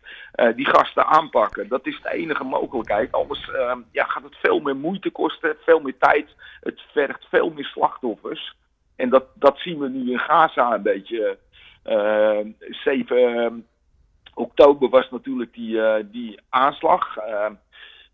[0.57, 1.69] die gasten aanpakken.
[1.69, 3.13] Dat is de enige mogelijkheid.
[3.13, 6.29] Anders ehm, ja, gaat het veel meer moeite kosten, veel meer tijd.
[6.61, 8.57] Het vergt veel meer slachtoffers.
[8.97, 11.39] En dat, dat zien we nu in Gaza een beetje.
[12.59, 13.67] 7
[14.35, 15.81] oktober was natuurlijk die,
[16.11, 17.17] die aanslag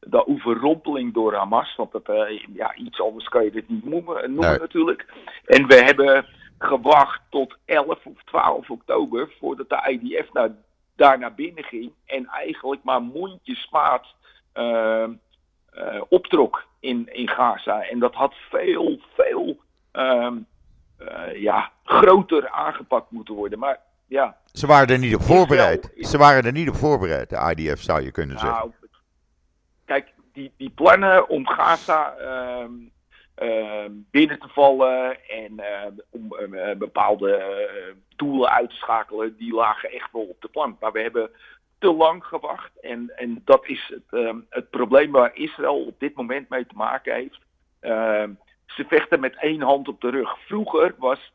[0.01, 1.77] de overrompeling door Hamas.
[1.77, 4.59] Want dat, uh, ja, iets anders kan je dit niet noemen, noemen nee.
[4.59, 5.07] natuurlijk.
[5.45, 6.27] En we hebben
[6.59, 10.51] gewacht tot 11 of 12 oktober voordat de IDF naar,
[10.97, 11.93] daar naar binnen ging.
[12.07, 14.07] En eigenlijk maar mondjesmaat
[14.55, 15.05] uh,
[15.75, 17.83] uh, optrok in, in Gaza.
[17.83, 19.57] En dat had veel, veel
[19.93, 20.33] uh,
[21.35, 23.59] ja, groter aangepakt moeten worden.
[23.59, 24.37] Maar ja.
[24.53, 25.93] Ze waren er niet op voorbereid.
[25.97, 28.59] Ze waren er niet op voorbereid, de IDF zou je kunnen zeggen.
[28.59, 28.73] Nou,
[29.85, 32.73] kijk, die, die plannen om Gaza ehm,
[34.11, 37.61] binnen te vallen en uh, om uh, bepaalde
[38.17, 40.81] doelen uit te schakelen, die lagen echt wel op de plank.
[40.81, 41.31] Maar we hebben
[41.79, 46.15] te lang gewacht en, en dat is het, ehm, het probleem waar Israël op dit
[46.15, 47.39] moment mee te maken heeft.
[47.81, 48.33] Ehm,
[48.67, 50.39] ze vechten met één hand op de rug.
[50.47, 51.33] Vroeger was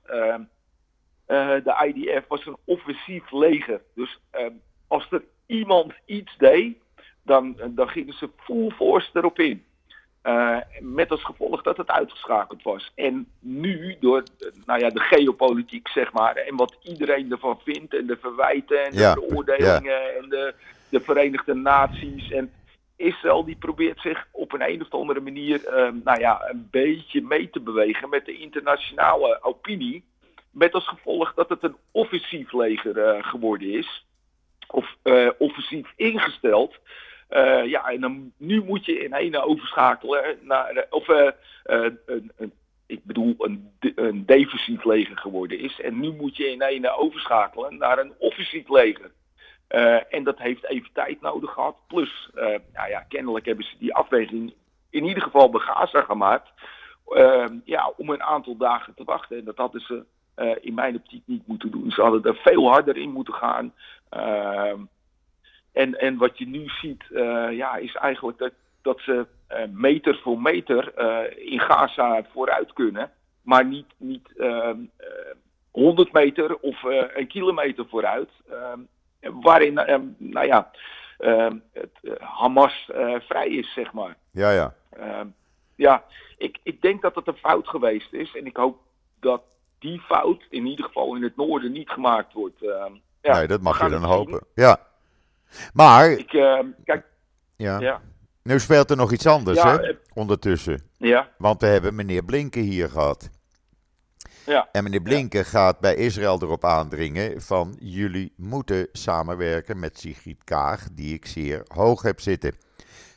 [1.26, 3.82] de IDF was een offensief leger.
[3.96, 4.20] Dus
[4.88, 6.78] als er iemand iets deed,
[7.24, 9.66] dan, dan gingen ze full force erop in.
[10.24, 12.92] Uh, met als gevolg dat het uitgeschakeld was.
[12.96, 14.24] En nu, door
[14.66, 18.92] nou ja, de geopolitiek, zeg maar, en wat iedereen ervan vindt, en de verwijten en
[18.92, 20.08] de ja, veroordelingen ja.
[20.22, 20.54] en de,
[20.90, 22.32] de Verenigde Naties.
[22.32, 22.52] En
[22.96, 27.22] Israël die probeert zich op een, een of andere manier, uh, nou ja, een beetje
[27.22, 30.04] mee te bewegen met de internationale opinie.
[30.52, 34.06] Met als gevolg dat het een offensief leger uh, geworden is.
[34.68, 34.96] Of
[35.38, 36.80] offensief ingesteld.
[37.34, 41.18] Uh, ja, en dan, nu moet je in ene overschakelen naar, of uh,
[41.66, 42.54] uh, een, een,
[42.86, 44.26] ik bedoel, een, een
[44.84, 45.82] leger geworden is.
[45.82, 49.12] En nu moet je in ene overschakelen naar een offensief leger.
[50.10, 51.76] en dat heeft even tijd nodig gehad.
[51.88, 52.30] Plus,
[52.74, 54.54] nou ja, kennelijk hebben ze die afweging
[54.90, 56.52] in ieder geval bij gemaakt.
[57.64, 59.38] ja, om een aantal dagen te wachten.
[59.38, 60.06] En dat hadden ze
[60.62, 61.92] in mijn optiek niet moeten doen.
[61.92, 63.74] Ze hadden er veel harder in moeten gaan.
[65.74, 67.04] Ehm, en, en wat je nu ziet,
[67.52, 69.26] ja, is eigenlijk dat, dat ze
[69.72, 71.00] meter voor meter
[71.38, 73.12] in Gaza vooruit kunnen.
[73.42, 74.30] Maar niet, niet
[75.72, 76.84] 100 ehm, meter of
[77.14, 78.30] een kilometer vooruit.
[78.50, 78.80] Ehm,
[79.42, 79.74] waarin,
[80.18, 80.72] nou ja,
[81.74, 84.18] het, Hamas vrij is, zeg maar.
[84.32, 84.74] Ja, ja
[85.76, 86.04] ja,
[86.38, 88.36] ik, ik denk dat het een fout geweest is.
[88.36, 88.78] En ik hoop
[89.20, 89.42] dat
[89.80, 92.62] die fout in ieder geval in het noorden niet gemaakt wordt.
[92.62, 92.86] Uh,
[93.22, 94.46] ja, nee, dat mag je dan hopen.
[94.56, 94.92] Ja.
[95.74, 96.12] Maar.
[96.12, 97.06] Ik, uh, kijk.
[97.56, 97.80] Ja.
[97.80, 98.02] ja.
[98.44, 99.82] Nu speelt er nog iets anders, hè?
[99.82, 100.82] Eh, ondertussen.
[100.98, 101.30] Ja.
[101.38, 103.30] Want we hebben meneer Blinken hier gehad.
[104.46, 104.70] Ja.
[104.72, 110.88] En meneer Blinken gaat bij Israël erop aandringen van jullie moeten samenwerken met Sigrid Kaag,
[110.92, 112.56] die ik zeer hoog heb zitten.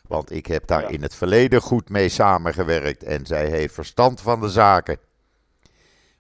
[0.09, 4.41] Want ik heb daar in het verleden goed mee samengewerkt en zij heeft verstand van
[4.41, 4.99] de zaken.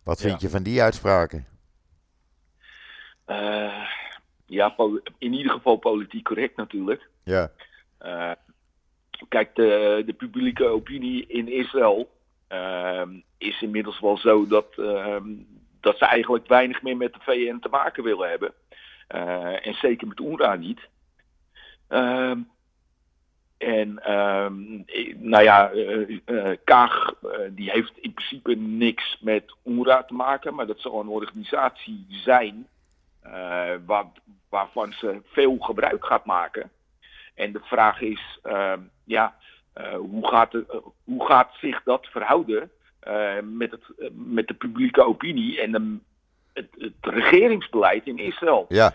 [0.03, 1.47] Wat vind je van die uitspraken?
[4.47, 4.75] Ja,
[5.19, 7.09] in ieder geval politiek correct natuurlijk.
[7.23, 7.51] Ja.
[8.03, 8.33] Uh,
[9.29, 12.11] kijk, de, de publieke opinie in Israël
[12.53, 13.03] uh,
[13.39, 15.29] is inmiddels wel zo dat, ehm,
[15.81, 18.53] dat ze eigenlijk weinig meer met de VN te maken willen hebben.
[19.09, 20.81] Eh, en zeker met UNRWA niet.
[21.89, 22.41] Ehm,
[23.59, 23.95] en
[25.17, 27.15] nou ja, uh, Kaag
[27.51, 32.67] die heeft in principe niks met UNRWA te maken, maar dat zal een organisatie zijn
[33.87, 34.07] waar,
[34.49, 36.71] waarvan ze veel gebruik gaat maken.
[37.35, 39.35] En de vraag is, ehm, ja,
[39.97, 40.65] hoe, gaat het,
[41.05, 42.71] hoe gaat zich dat verhouden
[43.43, 45.97] met, het, met de publieke opinie en de,
[46.53, 48.67] het, het regeringsbeleid in Israël?
[48.69, 48.95] Ja.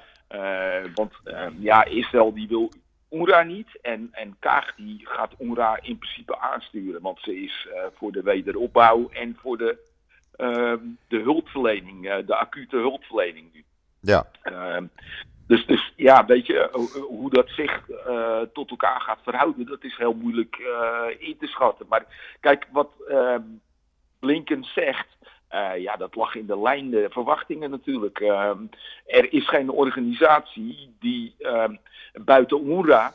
[0.95, 2.71] want ehm, ja, Israël die wil
[3.11, 3.79] UNRWA niet.
[3.81, 7.01] En, en Kaag die gaat UNRWA in principe aansturen.
[7.01, 9.77] Want ze is uh, voor de wederopbouw en voor de,
[10.37, 10.73] uh,
[11.07, 13.63] de hulpverlening, uh, de acute hulpverlening nu.
[14.01, 14.25] Ja.
[14.41, 14.85] Ehm,
[15.47, 16.69] dus, dus ja, weet je,
[17.07, 17.85] hoe dat zich
[18.53, 20.55] tot elkaar gaat verhouden, dat is heel moeilijk
[21.17, 21.85] in te schatten.
[21.89, 22.05] Maar
[22.39, 23.41] kijk, wat ehm,
[24.19, 25.07] Blinken zegt,
[25.51, 28.19] uh, ja, dat lag in de lijn de verwachtingen natuurlijk.
[28.19, 28.51] Uh,
[29.05, 31.69] er is geen organisatie die uh,
[32.13, 33.13] buiten UNRWA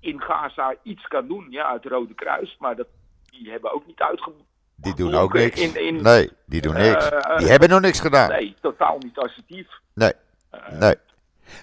[0.00, 1.46] in Gaza iets kan doen.
[1.50, 2.86] Ja, het Rode Kruis, maar dat,
[3.30, 4.48] die hebben ook niet uitgevoerd.
[4.80, 5.60] Die doen ook niks.
[5.60, 7.08] In, in, nee, die doen niks.
[7.08, 8.28] Eh, die hebben nog niks gedaan.
[8.28, 9.68] Nee, totaal niet assertief.
[9.94, 10.12] Nee,
[10.70, 10.94] nee.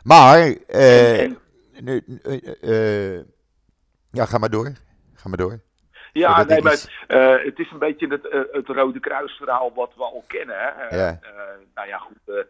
[0.03, 1.37] Maar, en,
[1.79, 2.03] nu,
[4.11, 4.71] ja, ga maar door.
[5.15, 5.59] Ga maar door.
[6.13, 10.03] Ja, nee, maar uh, het is een beetje het, uh, het Rode Kruisverhaal wat we
[10.03, 10.55] al kennen.
[10.57, 10.95] Hè?
[10.97, 11.19] Ja.
[11.75, 12.45] Nou ja, goed.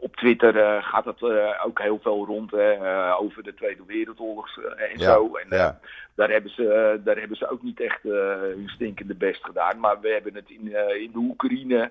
[0.00, 1.22] Op Twitter gaat het
[1.64, 5.12] ook heel veel rond hè, over de Tweede Wereldoorlog en ja.
[5.12, 5.34] zo.
[5.34, 5.78] En ja.
[6.14, 9.80] daar, hebben ze, daar hebben ze ook niet echt hun stinkende best gedaan.
[9.80, 10.66] Maar we hebben het in,
[11.02, 11.90] in de Oekraïne,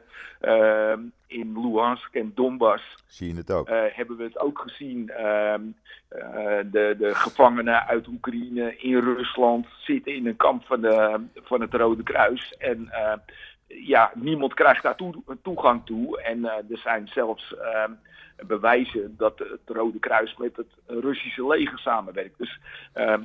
[1.28, 2.84] in Luhansk en Donbass.
[3.08, 3.70] Zie je het ook?
[3.70, 5.10] hebben we het ook gezien.
[5.10, 5.62] Ehm,
[6.72, 11.74] de, de gevangenen uit Oekraïne in Rusland zitten in een kamp van, de, van het
[11.74, 12.56] Rode Kruis.
[12.58, 12.90] En
[13.82, 16.22] ja, niemand krijgt daar toe, toegang toe.
[16.22, 17.84] En uh, er zijn zelfs uh,
[18.48, 22.38] bewijzen dat het Rode Kruis met het Russische leger samenwerkt.
[22.38, 22.60] Dus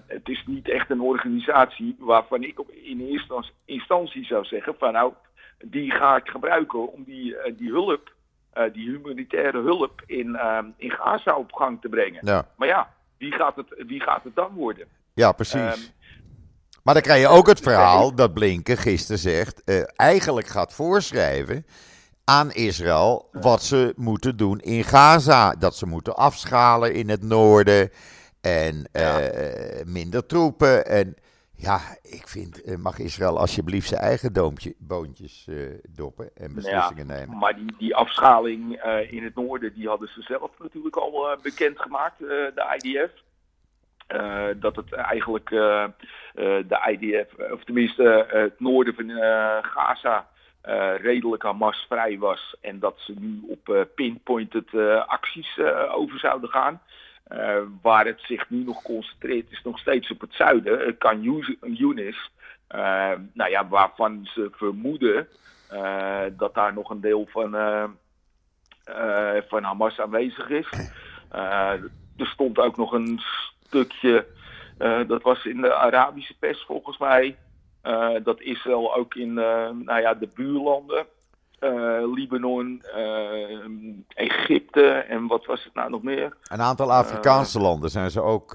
[0.07, 4.93] het is niet echt een organisatie waarvan ik op, in eerste instantie zou zeggen van
[4.93, 5.13] nou,
[5.65, 8.13] die ga ik gebruiken om die, die hulp,
[8.73, 10.39] die humanitaire hulp in,
[10.77, 12.27] in Gaza op gang te brengen.
[12.27, 12.49] Ja.
[12.57, 14.89] Maar ja, wie gaat, het, wie gaat het dan worden?
[15.15, 15.93] Ja, precies.
[16.89, 21.67] Maar dan krijg je ook het verhaal dat Blinken gisteren zegt, uh, eigenlijk gaat voorschrijven
[22.25, 25.55] aan Israël wat ze moeten doen in Gaza.
[25.55, 27.91] Dat ze moeten afschalen in het noorden
[28.41, 29.17] en uh,
[29.85, 30.87] minder troepen.
[30.87, 31.15] En
[31.55, 35.49] ja, ik vind, uh, mag Israël alsjeblieft zijn eigen doompje, boontjes
[35.89, 37.39] doppen en beslissingen ja, nemen.
[37.39, 42.79] Maar die, die afschaling in het noorden, die hadden ze zelf natuurlijk al bekendgemaakt, de
[42.83, 43.27] IDF.
[44.15, 45.85] Uh, dat het eigenlijk uh,
[46.35, 49.11] uh, de IDF, of tenminste het noorden van
[49.63, 50.29] Gaza,
[50.97, 52.57] redelijk Hamas-vrij was.
[52.61, 54.75] En dat ze nu op pinpointed
[55.07, 55.59] acties
[55.91, 56.81] over zouden gaan.
[57.83, 61.23] waar het zich nu nog concentreert is nog steeds op het zuiden, kan
[61.61, 62.31] Yunis.
[63.33, 65.29] nou ja, waarvan ze vermoeden
[66.37, 67.51] dat daar nog een deel van,
[69.49, 70.69] van Hamas aanwezig is.
[72.17, 73.21] er stond ook nog een
[73.69, 74.27] stukje,
[74.79, 77.37] uh, dat was in de Arabische pers volgens mij,
[77.85, 81.07] uh, dat Israël ook in uh, nou ja, de buurlanden
[82.15, 82.83] Libanon,
[84.09, 86.37] Egypte en wat was het nou nog meer?
[86.43, 88.53] Een aantal Afrikaanse landen zijn ze ook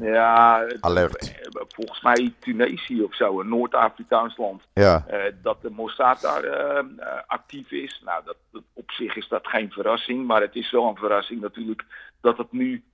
[0.00, 1.34] ja, alert.
[1.68, 4.62] Volgens mij Tunesië of zo, een Noord-Afrikaans land.
[4.74, 5.04] Ja.
[5.42, 6.44] dat de Mossad daar
[7.26, 8.02] actief is.
[8.04, 11.84] Nou, dat, op zich is dat geen verrassing, maar het is wel een verrassing natuurlijk
[12.20, 12.84] dat het nu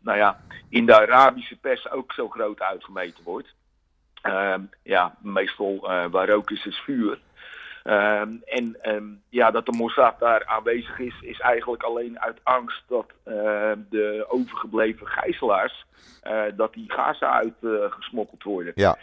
[0.00, 3.54] nou ja, in de Arabische pers ook zo groot uitgemeten wordt.
[4.82, 5.80] ja, meestal
[6.10, 7.18] waar rook is, is vuur.
[7.84, 12.82] Um, en um, ja, dat de Mossad daar aanwezig is, is eigenlijk alleen uit angst
[12.88, 13.34] dat uh,
[13.90, 15.86] de overgebleven gijzelaars,
[16.24, 18.72] uh, dat die Gaza uitgesmokkeld uh, worden.
[18.74, 18.96] Ja.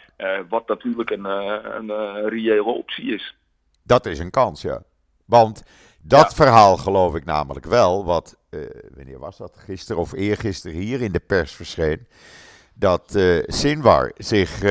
[0.48, 3.36] wat natuurlijk een, een reële optie is.
[3.82, 4.82] Dat is een kans, ja.
[5.26, 5.64] Want
[6.08, 6.36] dat ja.
[6.36, 8.36] verhaal geloof ik namelijk wel, wat,
[8.94, 12.06] wanneer was dat, gisteren of eergisteren hier in de pers verscheen,
[12.74, 14.62] dat Sinwar zich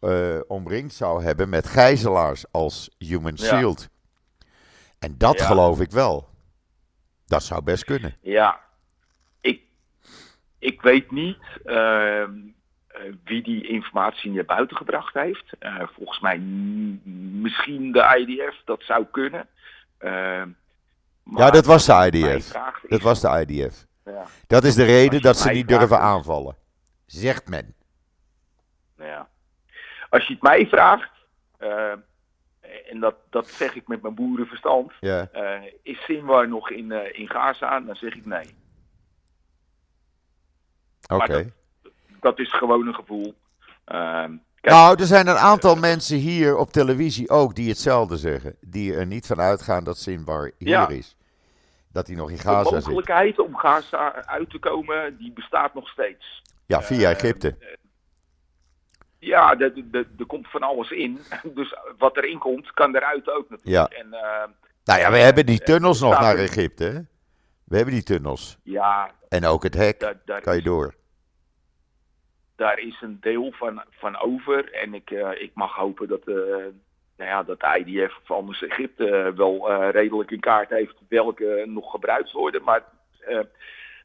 [0.00, 3.88] uh, omringd zou hebben met gijzelaars als human shield.
[4.98, 5.44] En dat ja.
[5.44, 6.28] geloof ik wel.
[7.26, 8.16] Dat zou best kunnen.
[8.20, 8.60] Ja,
[9.40, 9.62] ik,
[10.58, 12.24] ik weet niet uh,
[13.24, 15.56] wie die informatie naar buiten gebracht heeft.
[15.94, 16.38] Volgens mij
[17.40, 19.48] misschien de IDF, dat zou kunnen.
[21.34, 22.52] Ja, dat was de IDF.
[22.88, 23.86] Dat was de IDF.
[24.04, 24.24] Ja.
[24.46, 26.56] Dat is de reden dat ze niet durven aanvallen.
[27.06, 27.74] Zegt men.
[28.98, 29.28] Ja.
[30.08, 31.10] Als je het mij vraagt,
[31.60, 31.92] uh,
[32.90, 35.28] en dat, dat zeg ik met mijn boerenverstand, ja.
[35.34, 37.80] uh, is Sinwar nog in, uh, in Gaza?
[37.80, 38.54] Dan zeg ik nee.
[41.08, 41.24] Oké.
[41.24, 41.52] Okay.
[41.82, 43.34] Dat, dat, is gewoon een gevoel.
[44.66, 48.56] Kijk, nou, er zijn een aantal mensen hier op televisie ook die hetzelfde zeggen.
[48.60, 50.88] Die er niet van uitgaan dat Sinwar hier ja.
[50.88, 51.16] is.
[51.92, 52.70] Dat hij nog in Gaza zit.
[52.70, 53.44] De mogelijkheid zit.
[53.44, 56.42] om Gaza uit te komen, die bestaat nog steeds.
[56.66, 57.56] Ja, via Egypte.
[59.18, 61.20] Ja, er komt van alles in.
[61.54, 63.92] Dus wat erin komt, kan eruit ook natuurlijk.
[63.92, 63.98] Ja.
[63.98, 64.54] En, uh,
[64.84, 66.84] nou ja, we hebben die tunnels nog naar Egypte.
[66.84, 67.00] Hè?
[67.64, 68.58] We hebben die tunnels.
[68.62, 69.10] Ja.
[69.28, 70.00] En ook het hek.
[70.00, 70.94] Daar, daar kan je door.
[72.56, 74.72] Daar is een deel van, van over.
[74.72, 76.36] En ik, uh, ik mag hopen dat, uh,
[77.16, 81.90] nou ja, dat de IDF of anders Egypte wel redelijk in kaart heeft welke nog
[81.90, 82.62] gebruikt worden.
[82.64, 82.84] Maar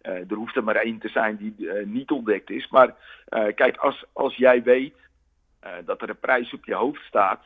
[0.03, 2.67] er hoeft er maar één te zijn die niet ontdekt is.
[2.69, 2.95] Maar
[3.55, 4.95] kijk, als, als jij weet
[5.85, 7.43] dat er een prijs op je hoofd staat.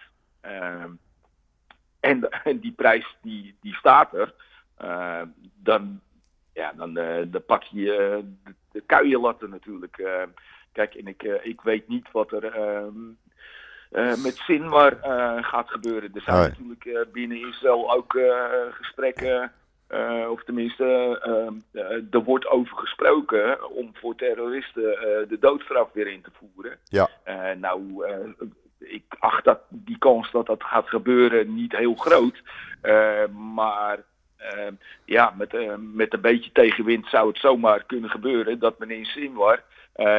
[1.99, 4.33] en, en die prijs die, die staat er.
[5.55, 6.01] dan,
[6.53, 6.93] ja, dan,
[7.27, 7.83] dan pak je
[8.43, 9.97] de, de kuienlatten natuurlijk.
[10.75, 12.53] Kijk, en ik, ik weet niet wat er.
[14.23, 14.97] met Sinwar
[15.41, 16.11] gaat gebeuren.
[16.13, 16.49] Er zijn Nee.
[16.49, 18.19] natuurlijk binnen Israël ook
[18.71, 19.51] gesprekken
[19.89, 24.83] uh, of tenminste, uh, uh, er wordt over gesproken om voor terroristen
[25.29, 26.77] de doodstraf weer in te voeren.
[26.83, 27.09] Ja.
[27.57, 28.05] nou,
[28.79, 32.41] ik acht dat die kans dat dat gaat gebeuren niet heel groot.
[33.55, 34.03] maar
[35.05, 39.63] ja, met, met een beetje tegenwind zou het zomaar kunnen gebeuren dat meneer Sinwar,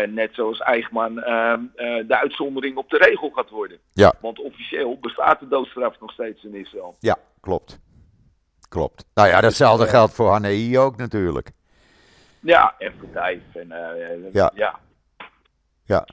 [0.09, 3.79] net zoals Eichmann, de uitzondering op de regel gaat worden.
[3.93, 4.12] Ja.
[4.20, 6.97] Want officieel bestaat de doodstraf nog steeds in Israël.
[6.99, 7.79] Ja, klopt.
[8.68, 9.05] Klopt.
[9.14, 11.51] Nou ja, datzelfde geldt voor Hanei ook natuurlijk.
[12.41, 13.43] Ja, en voor Dijf.
[13.55, 13.68] En,
[14.33, 14.51] ja.
[14.55, 14.79] ja.
[15.85, 16.07] Ja.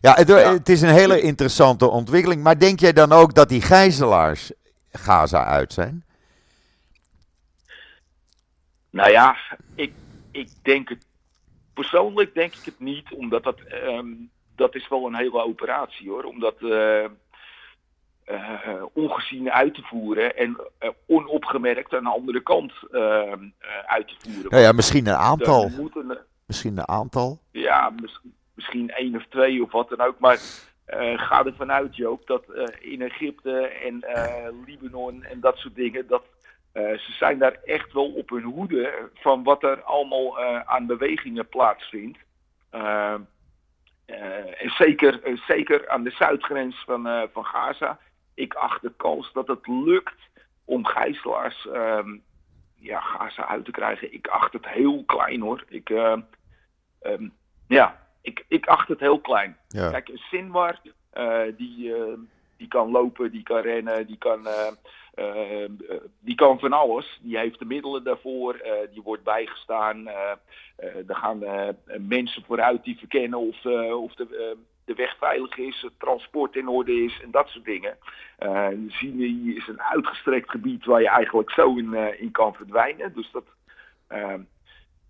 [0.00, 2.42] Ja, het, ja, het, is een hele interessante ontwikkeling.
[2.42, 4.52] Maar denk jij dan ook dat die gijzelaars
[4.92, 6.04] Gaza uit zijn?
[8.90, 9.36] Nou ja,
[9.74, 9.92] ik,
[10.30, 11.06] ik denk het.
[11.74, 13.58] Persoonlijk denk ik het niet, omdat dat.
[13.84, 16.24] Um, dat is wel een hele operatie hoor.
[16.24, 16.54] Omdat.
[16.60, 17.04] Uh,
[18.30, 23.32] uh, ongezien uit te voeren en uh, onopgemerkt aan de andere kant uh,
[23.86, 24.58] uit te voeren.
[24.58, 25.70] Ja, ja misschien een aantal.
[26.46, 27.38] Misschien een aantal.
[27.50, 30.18] Ja, misschien, misschien één of twee of wat dan ook.
[30.18, 30.38] Maar
[31.16, 32.44] ga ervan uit, Joop, dat
[32.80, 34.04] in Egypte en
[34.66, 36.22] Libanon en dat soort dingen, dat
[36.74, 42.18] ze zijn daar echt wel op hun hoede van wat er allemaal aan bewegingen plaatsvindt.
[42.70, 43.28] en
[44.78, 47.98] zeker, zeker aan de zuidgrens van, van Gaza
[48.34, 50.28] ik acht de kans dat het lukt
[50.64, 52.22] om gijzelaars um,
[52.74, 54.12] ja, Gaza uit te krijgen.
[54.12, 55.64] Ik acht het heel klein hoor.
[55.68, 56.26] Ik, um,
[57.68, 59.56] ja, ik, ik acht het heel klein.
[59.68, 59.90] Ja.
[59.90, 60.80] Kijk, een Sinwar,
[61.14, 62.18] uh, die, uh,
[62.56, 64.46] die kan lopen, die kan rennen, die kan,
[66.20, 67.20] die kan van alles.
[67.22, 68.62] Die heeft de middelen daarvoor,
[68.92, 70.08] die wordt bijgestaan.
[70.76, 71.42] er gaan
[71.98, 76.92] mensen vooruit die verkennen of, of de de weg veilig is, het transport in orde
[76.92, 77.96] is en dat soort dingen.
[78.38, 78.68] Uh,
[79.56, 83.12] is een uitgestrekt gebied waar je eigenlijk zo in, in kan verdwijnen.
[83.14, 83.44] Dus dat,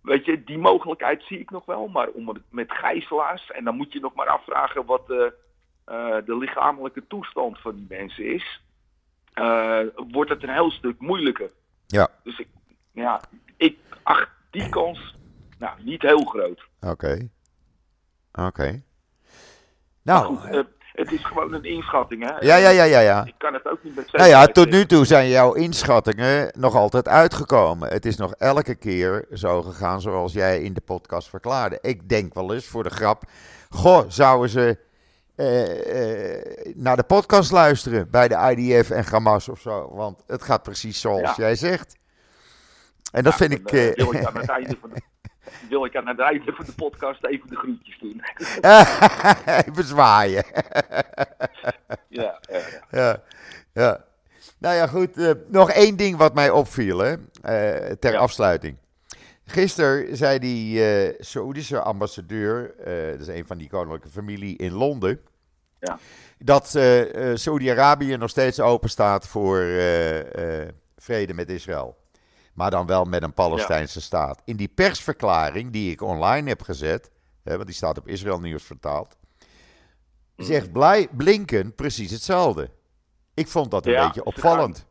[0.03, 1.89] weet je, die mogelijkheid zie ik nog wel.
[1.89, 7.59] Maar om met gijzelaars, en dan moet je nog maar afvragen wat de lichamelijke toestand
[7.59, 8.63] van die mensen is.
[9.35, 9.81] Eh,
[10.11, 11.51] wordt het een heel stuk moeilijker.
[11.87, 12.09] Ja.
[12.23, 12.49] Dus ik,
[12.93, 13.21] ja,
[13.57, 15.17] ik acht die kans
[15.59, 16.63] nou, niet heel groot.
[16.81, 17.29] Oké.
[18.33, 18.83] Oké.
[20.03, 20.61] Nou, goed, eh,
[20.93, 22.47] het is gewoon een inschatting, hè?
[22.47, 23.25] ja, ja, ja, ja, ja.
[23.25, 26.75] Ik kan het ook niet met Nou ja, tot nu toe zijn jouw inschattingen nog
[26.75, 27.89] altijd uitgekomen.
[27.89, 31.79] Het is nog elke keer zo gegaan zoals jij in de podcast verklaarde.
[31.81, 33.23] Ik denk wel eens voor de grap,
[33.71, 34.77] goh, zouden ze eh, eh,
[36.75, 39.91] naar de podcast luisteren bij de IDF en Hamas of zo?
[39.95, 41.35] Want het gaat precies zoals Ja.
[41.37, 41.97] jij zegt.
[43.13, 43.73] En dat Ja, vind ik...
[43.73, 45.01] eh, eh, wil ik aan het einde van de,
[45.69, 48.23] wil ik aan het einde van de podcast even de groetjes doen.
[49.67, 50.45] even zwaaien.
[52.09, 53.23] ja, eh, ja,
[53.73, 54.05] ja.
[54.59, 55.17] Nou ja, goed.
[55.17, 57.13] eh, nog één ding wat mij opviel, hè,
[57.43, 58.19] eh, ter Ja.
[58.19, 58.77] afsluiting.
[59.55, 64.73] Gisteren zei die eh Saoedische ambassadeur, eh, dat is een van die koninklijke familie in
[64.73, 65.21] Londen,
[65.81, 65.99] Ja.
[66.39, 69.59] dat eh eh, Saudi-Arabië nog steeds open staat voor
[70.97, 71.97] vrede met Israël.
[72.55, 74.43] Maar dan wel met een Palestijnse staat.
[74.45, 77.11] In die persverklaring die ik online heb gezet,
[77.43, 79.17] hè, want die staat op Israël Nieuws vertaald,
[80.37, 80.45] Mm.
[80.45, 80.71] zegt
[81.17, 82.71] Blinken precies hetzelfde.
[83.35, 84.87] Ik vond dat een Ja, beetje opvallend.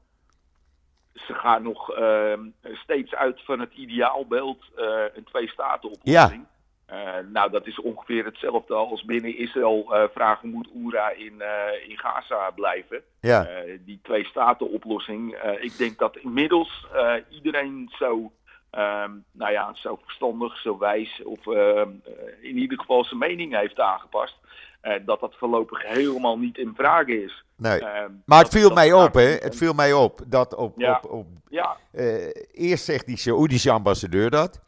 [1.14, 6.45] Ze gaan nog ehm, steeds uit van het ideaalbeeld eh, een twee-staten-oplossing.
[6.86, 11.41] Eh, nou, dat is ongeveer hetzelfde als binnen Israël eh, vragen moet Oera in,
[11.88, 13.01] in Gaza blijven.
[13.20, 13.47] Ja,
[13.86, 15.38] die twee-staten-oplossing.
[15.59, 16.88] ik denk dat inmiddels
[17.30, 18.32] iedereen zo,
[18.70, 23.57] ehm, nou ja, zo verstandig, zo wijs, of ehm, eh, in ieder geval zijn mening
[23.57, 24.36] heeft aangepast.
[24.84, 27.44] Eh, dat dat voorlopig helemaal niet in vraag is.
[27.56, 27.80] nee.
[27.80, 29.22] Ehm, Maar het viel mij op, hè?
[29.40, 31.00] Het viel mij op dat op, Ja.
[31.04, 34.62] op, op Ja, eh, eerst zegt die Saoedische ambassadeur dat.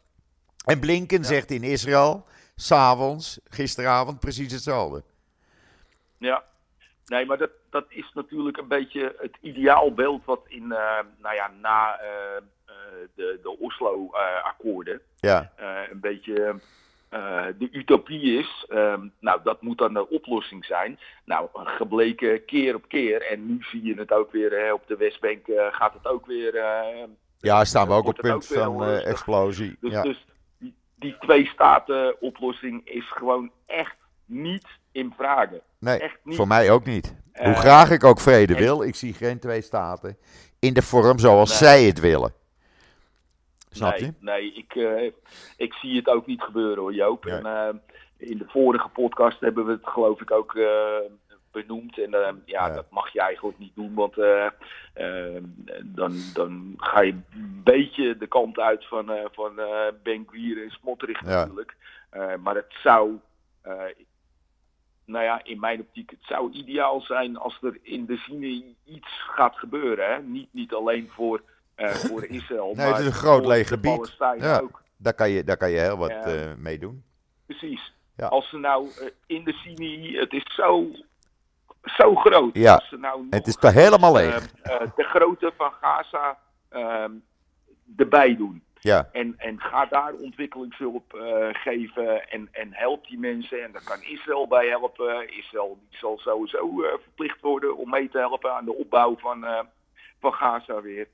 [0.64, 5.02] En Blinken zegt in Israël, s'avonds, gisteravond, precies hetzelfde.
[6.18, 6.44] Ja,
[7.06, 11.50] nee, maar dat, dat is natuurlijk een beetje het ideaalbeeld wat in, eh, nou ja,
[11.60, 12.74] na eh, eh,
[13.14, 16.54] de, de Oslo-akkoorden Ja, eh, een beetje eh,
[17.58, 18.64] de utopie is.
[18.68, 20.98] Ehm, nou, dat moet dan de oplossing zijn.
[21.24, 24.96] Nou, gebleken keer op keer, en nu zie je het ook weer hè, op de
[24.96, 26.54] Westbank, eh, gaat het ook weer.
[26.56, 27.04] eh,
[27.38, 29.76] ja staan we ook op het punt ook van eh, explosie.
[29.80, 30.02] dus Ja.
[30.02, 30.26] dus
[30.58, 35.60] die, die twee-staten-oplossing is gewoon echt niet in vragen.
[35.78, 36.36] Nee, echt niet.
[36.36, 37.14] voor mij ook niet.
[37.32, 40.16] Hoe Eh, graag ik ook vrede wil, ik zie geen twee staten
[40.58, 41.58] in de vorm zoals Nee.
[41.58, 42.32] zij het willen.
[43.76, 44.12] Snap nee, je?
[44.20, 45.12] Nee, ik, eh,
[45.56, 47.26] ik zie het ook niet gebeuren hoor, Joop.
[47.26, 47.74] En, eh,
[48.16, 50.98] in de vorige podcast hebben we het geloof ik ook eh,
[51.50, 51.98] benoemd.
[51.98, 52.74] En ja, Ja.
[52.74, 54.14] dat mag je eigenlijk niet doen, want
[55.84, 59.54] dan, dan ga je een beetje de kant uit van, van
[60.02, 61.26] Ben Gwier en Smotterig Ja.
[61.26, 61.76] natuurlijk.
[62.42, 63.20] Maar het zou,
[65.04, 69.22] nou ja, in mijn optiek, het zou ideaal zijn als er in de Sinai iets
[69.34, 70.14] gaat gebeuren.
[70.14, 70.22] Hè?
[70.22, 71.42] Niet, niet alleen voor,
[71.76, 74.16] voor Israël, Nee, het is een groot leeg gebied.
[74.38, 74.58] Ja.
[74.60, 74.82] ook.
[74.96, 77.04] Daar kan je, daar kan je heel wat eh, mee doen.
[77.46, 77.92] Precies.
[78.16, 78.26] Ja.
[78.26, 80.86] Als ze nou eh, in de Sinai, het is zo,
[81.82, 82.54] zo groot.
[82.56, 82.74] Ja.
[82.74, 84.52] Als ze nou nog, Het is toch helemaal leeg.
[84.62, 87.10] eh, eh, de grootte van Gaza ehm,
[87.96, 88.64] erbij doen.
[88.80, 93.62] Ja, En, en ga daar ontwikkelingshulp eh, geven en, en help die mensen.
[93.64, 95.36] En daar kan Israël bij helpen.
[95.38, 99.44] Israël die zal sowieso eh, verplicht worden om mee te helpen aan de opbouw van,
[99.44, 99.60] eh,
[100.20, 101.08] van Gaza weer.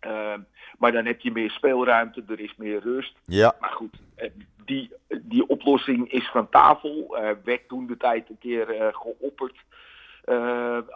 [0.00, 0.40] Ehm,
[0.78, 3.16] maar dan heb je meer speelruimte, er is meer rust.
[3.24, 4.30] ja, Maar goed, eh,
[4.64, 4.92] die,
[5.22, 7.16] die oplossing is van tafel.
[7.16, 9.64] Eh werd toen de tijd een keer eh, geopperd.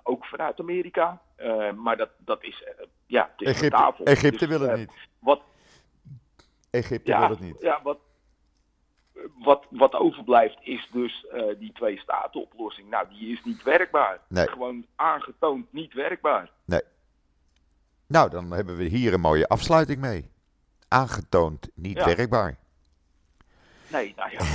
[0.03, 1.21] ook vanuit Amerika.
[1.75, 2.65] Maar dat, dat is,
[3.07, 4.05] ja, het is van Egypte, tafel.
[4.05, 4.93] Egypte Dus, wil het niet.
[5.19, 5.41] Wat,
[6.71, 7.57] Egypte ja, wil het niet.
[7.61, 7.99] Ja, wat,
[9.39, 11.27] wat, wat overblijft is dus
[11.59, 12.91] die twee-staten-oplossing.
[12.91, 14.21] Nou, die is niet werkbaar.
[14.29, 14.49] Nee.
[14.49, 16.51] Gewoon aangetoond niet werkbaar.
[18.13, 20.31] Nou, dan hebben we hier een mooie afsluiting mee.
[20.89, 22.05] Aangetoond niet Ja.
[22.05, 22.57] werkbaar.
[23.89, 24.49] Nee, nou ja, dat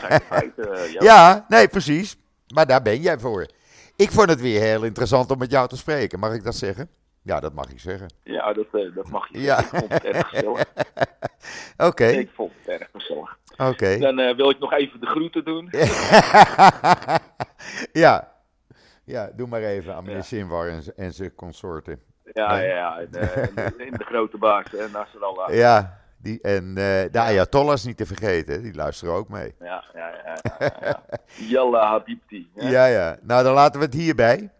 [0.00, 0.72] zijn de feiten.
[0.74, 0.92] eh.
[1.00, 2.16] Ja, nee, precies.
[2.54, 3.46] Maar daar ben jij voor.
[3.96, 6.18] Ik vond het weer heel interessant om met jou te spreken.
[6.18, 6.88] Mag ik dat zeggen?
[7.22, 8.12] Ja, dat mag ik zeggen.
[8.22, 9.40] Ja, dat, eh, dat mag je.
[9.40, 9.58] Ja.
[9.60, 10.64] Ik vond het erg gezellig.
[11.88, 13.38] Oké, Ik vond het erg gezellig.
[13.56, 13.98] oké.
[13.98, 15.70] Dan eh, wil ik nog even de groeten doen.
[18.02, 18.32] ja.
[19.04, 20.22] ja, doe maar even aan meneer Ja.
[20.24, 22.00] Sinwar en, en zijn consorten.
[22.32, 22.98] Ja, ja, ja.
[22.98, 25.54] In, eh, in de- in de grote baas, hè, Nasrallah.
[25.54, 29.54] Ja, die, en eh, de Ayatollahs niet te vergeten, die luisteren ook mee.
[29.60, 30.36] Ja, ja, ja.
[30.58, 31.02] ja, ja.
[31.36, 32.50] Yalla Habibti.
[32.54, 33.16] Ja, ja.
[33.22, 34.50] Nou, dan laten we het hierbij.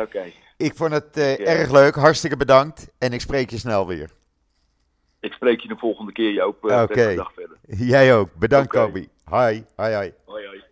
[0.00, 0.22] Oké.
[0.56, 2.88] Ik vond het eh, erg leuk, hartstikke bedankt.
[2.98, 4.10] En ik spreek je snel weer.
[5.20, 6.64] Ik spreek je de volgende keer, Joop.
[6.64, 7.24] Uh, Oké.
[7.66, 8.34] Jij ook.
[8.34, 8.68] Bedankt.
[8.68, 9.08] Kobi.
[9.30, 10.10] Hi, hi, hi.
[10.24, 10.62] Hoi, hoi.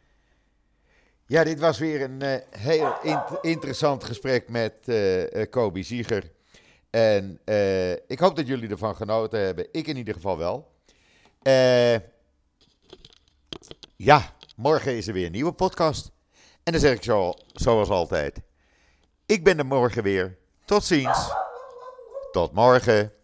[1.29, 6.31] Ja, dit was weer een uh, heel int interessant gesprek met uh, Kobe Zieger.
[6.91, 7.41] En
[8.07, 9.69] ik hoop dat jullie ervan genoten hebben.
[9.73, 10.73] Ik in ieder geval wel.
[13.97, 16.11] ja, morgen is er weer een nieuwe podcast.
[16.63, 18.41] En dan zeg ik zo, zoals altijd.
[19.27, 20.39] Ik ben er morgen weer.
[20.65, 21.33] Tot ziens.
[22.33, 23.16] Tot morgen.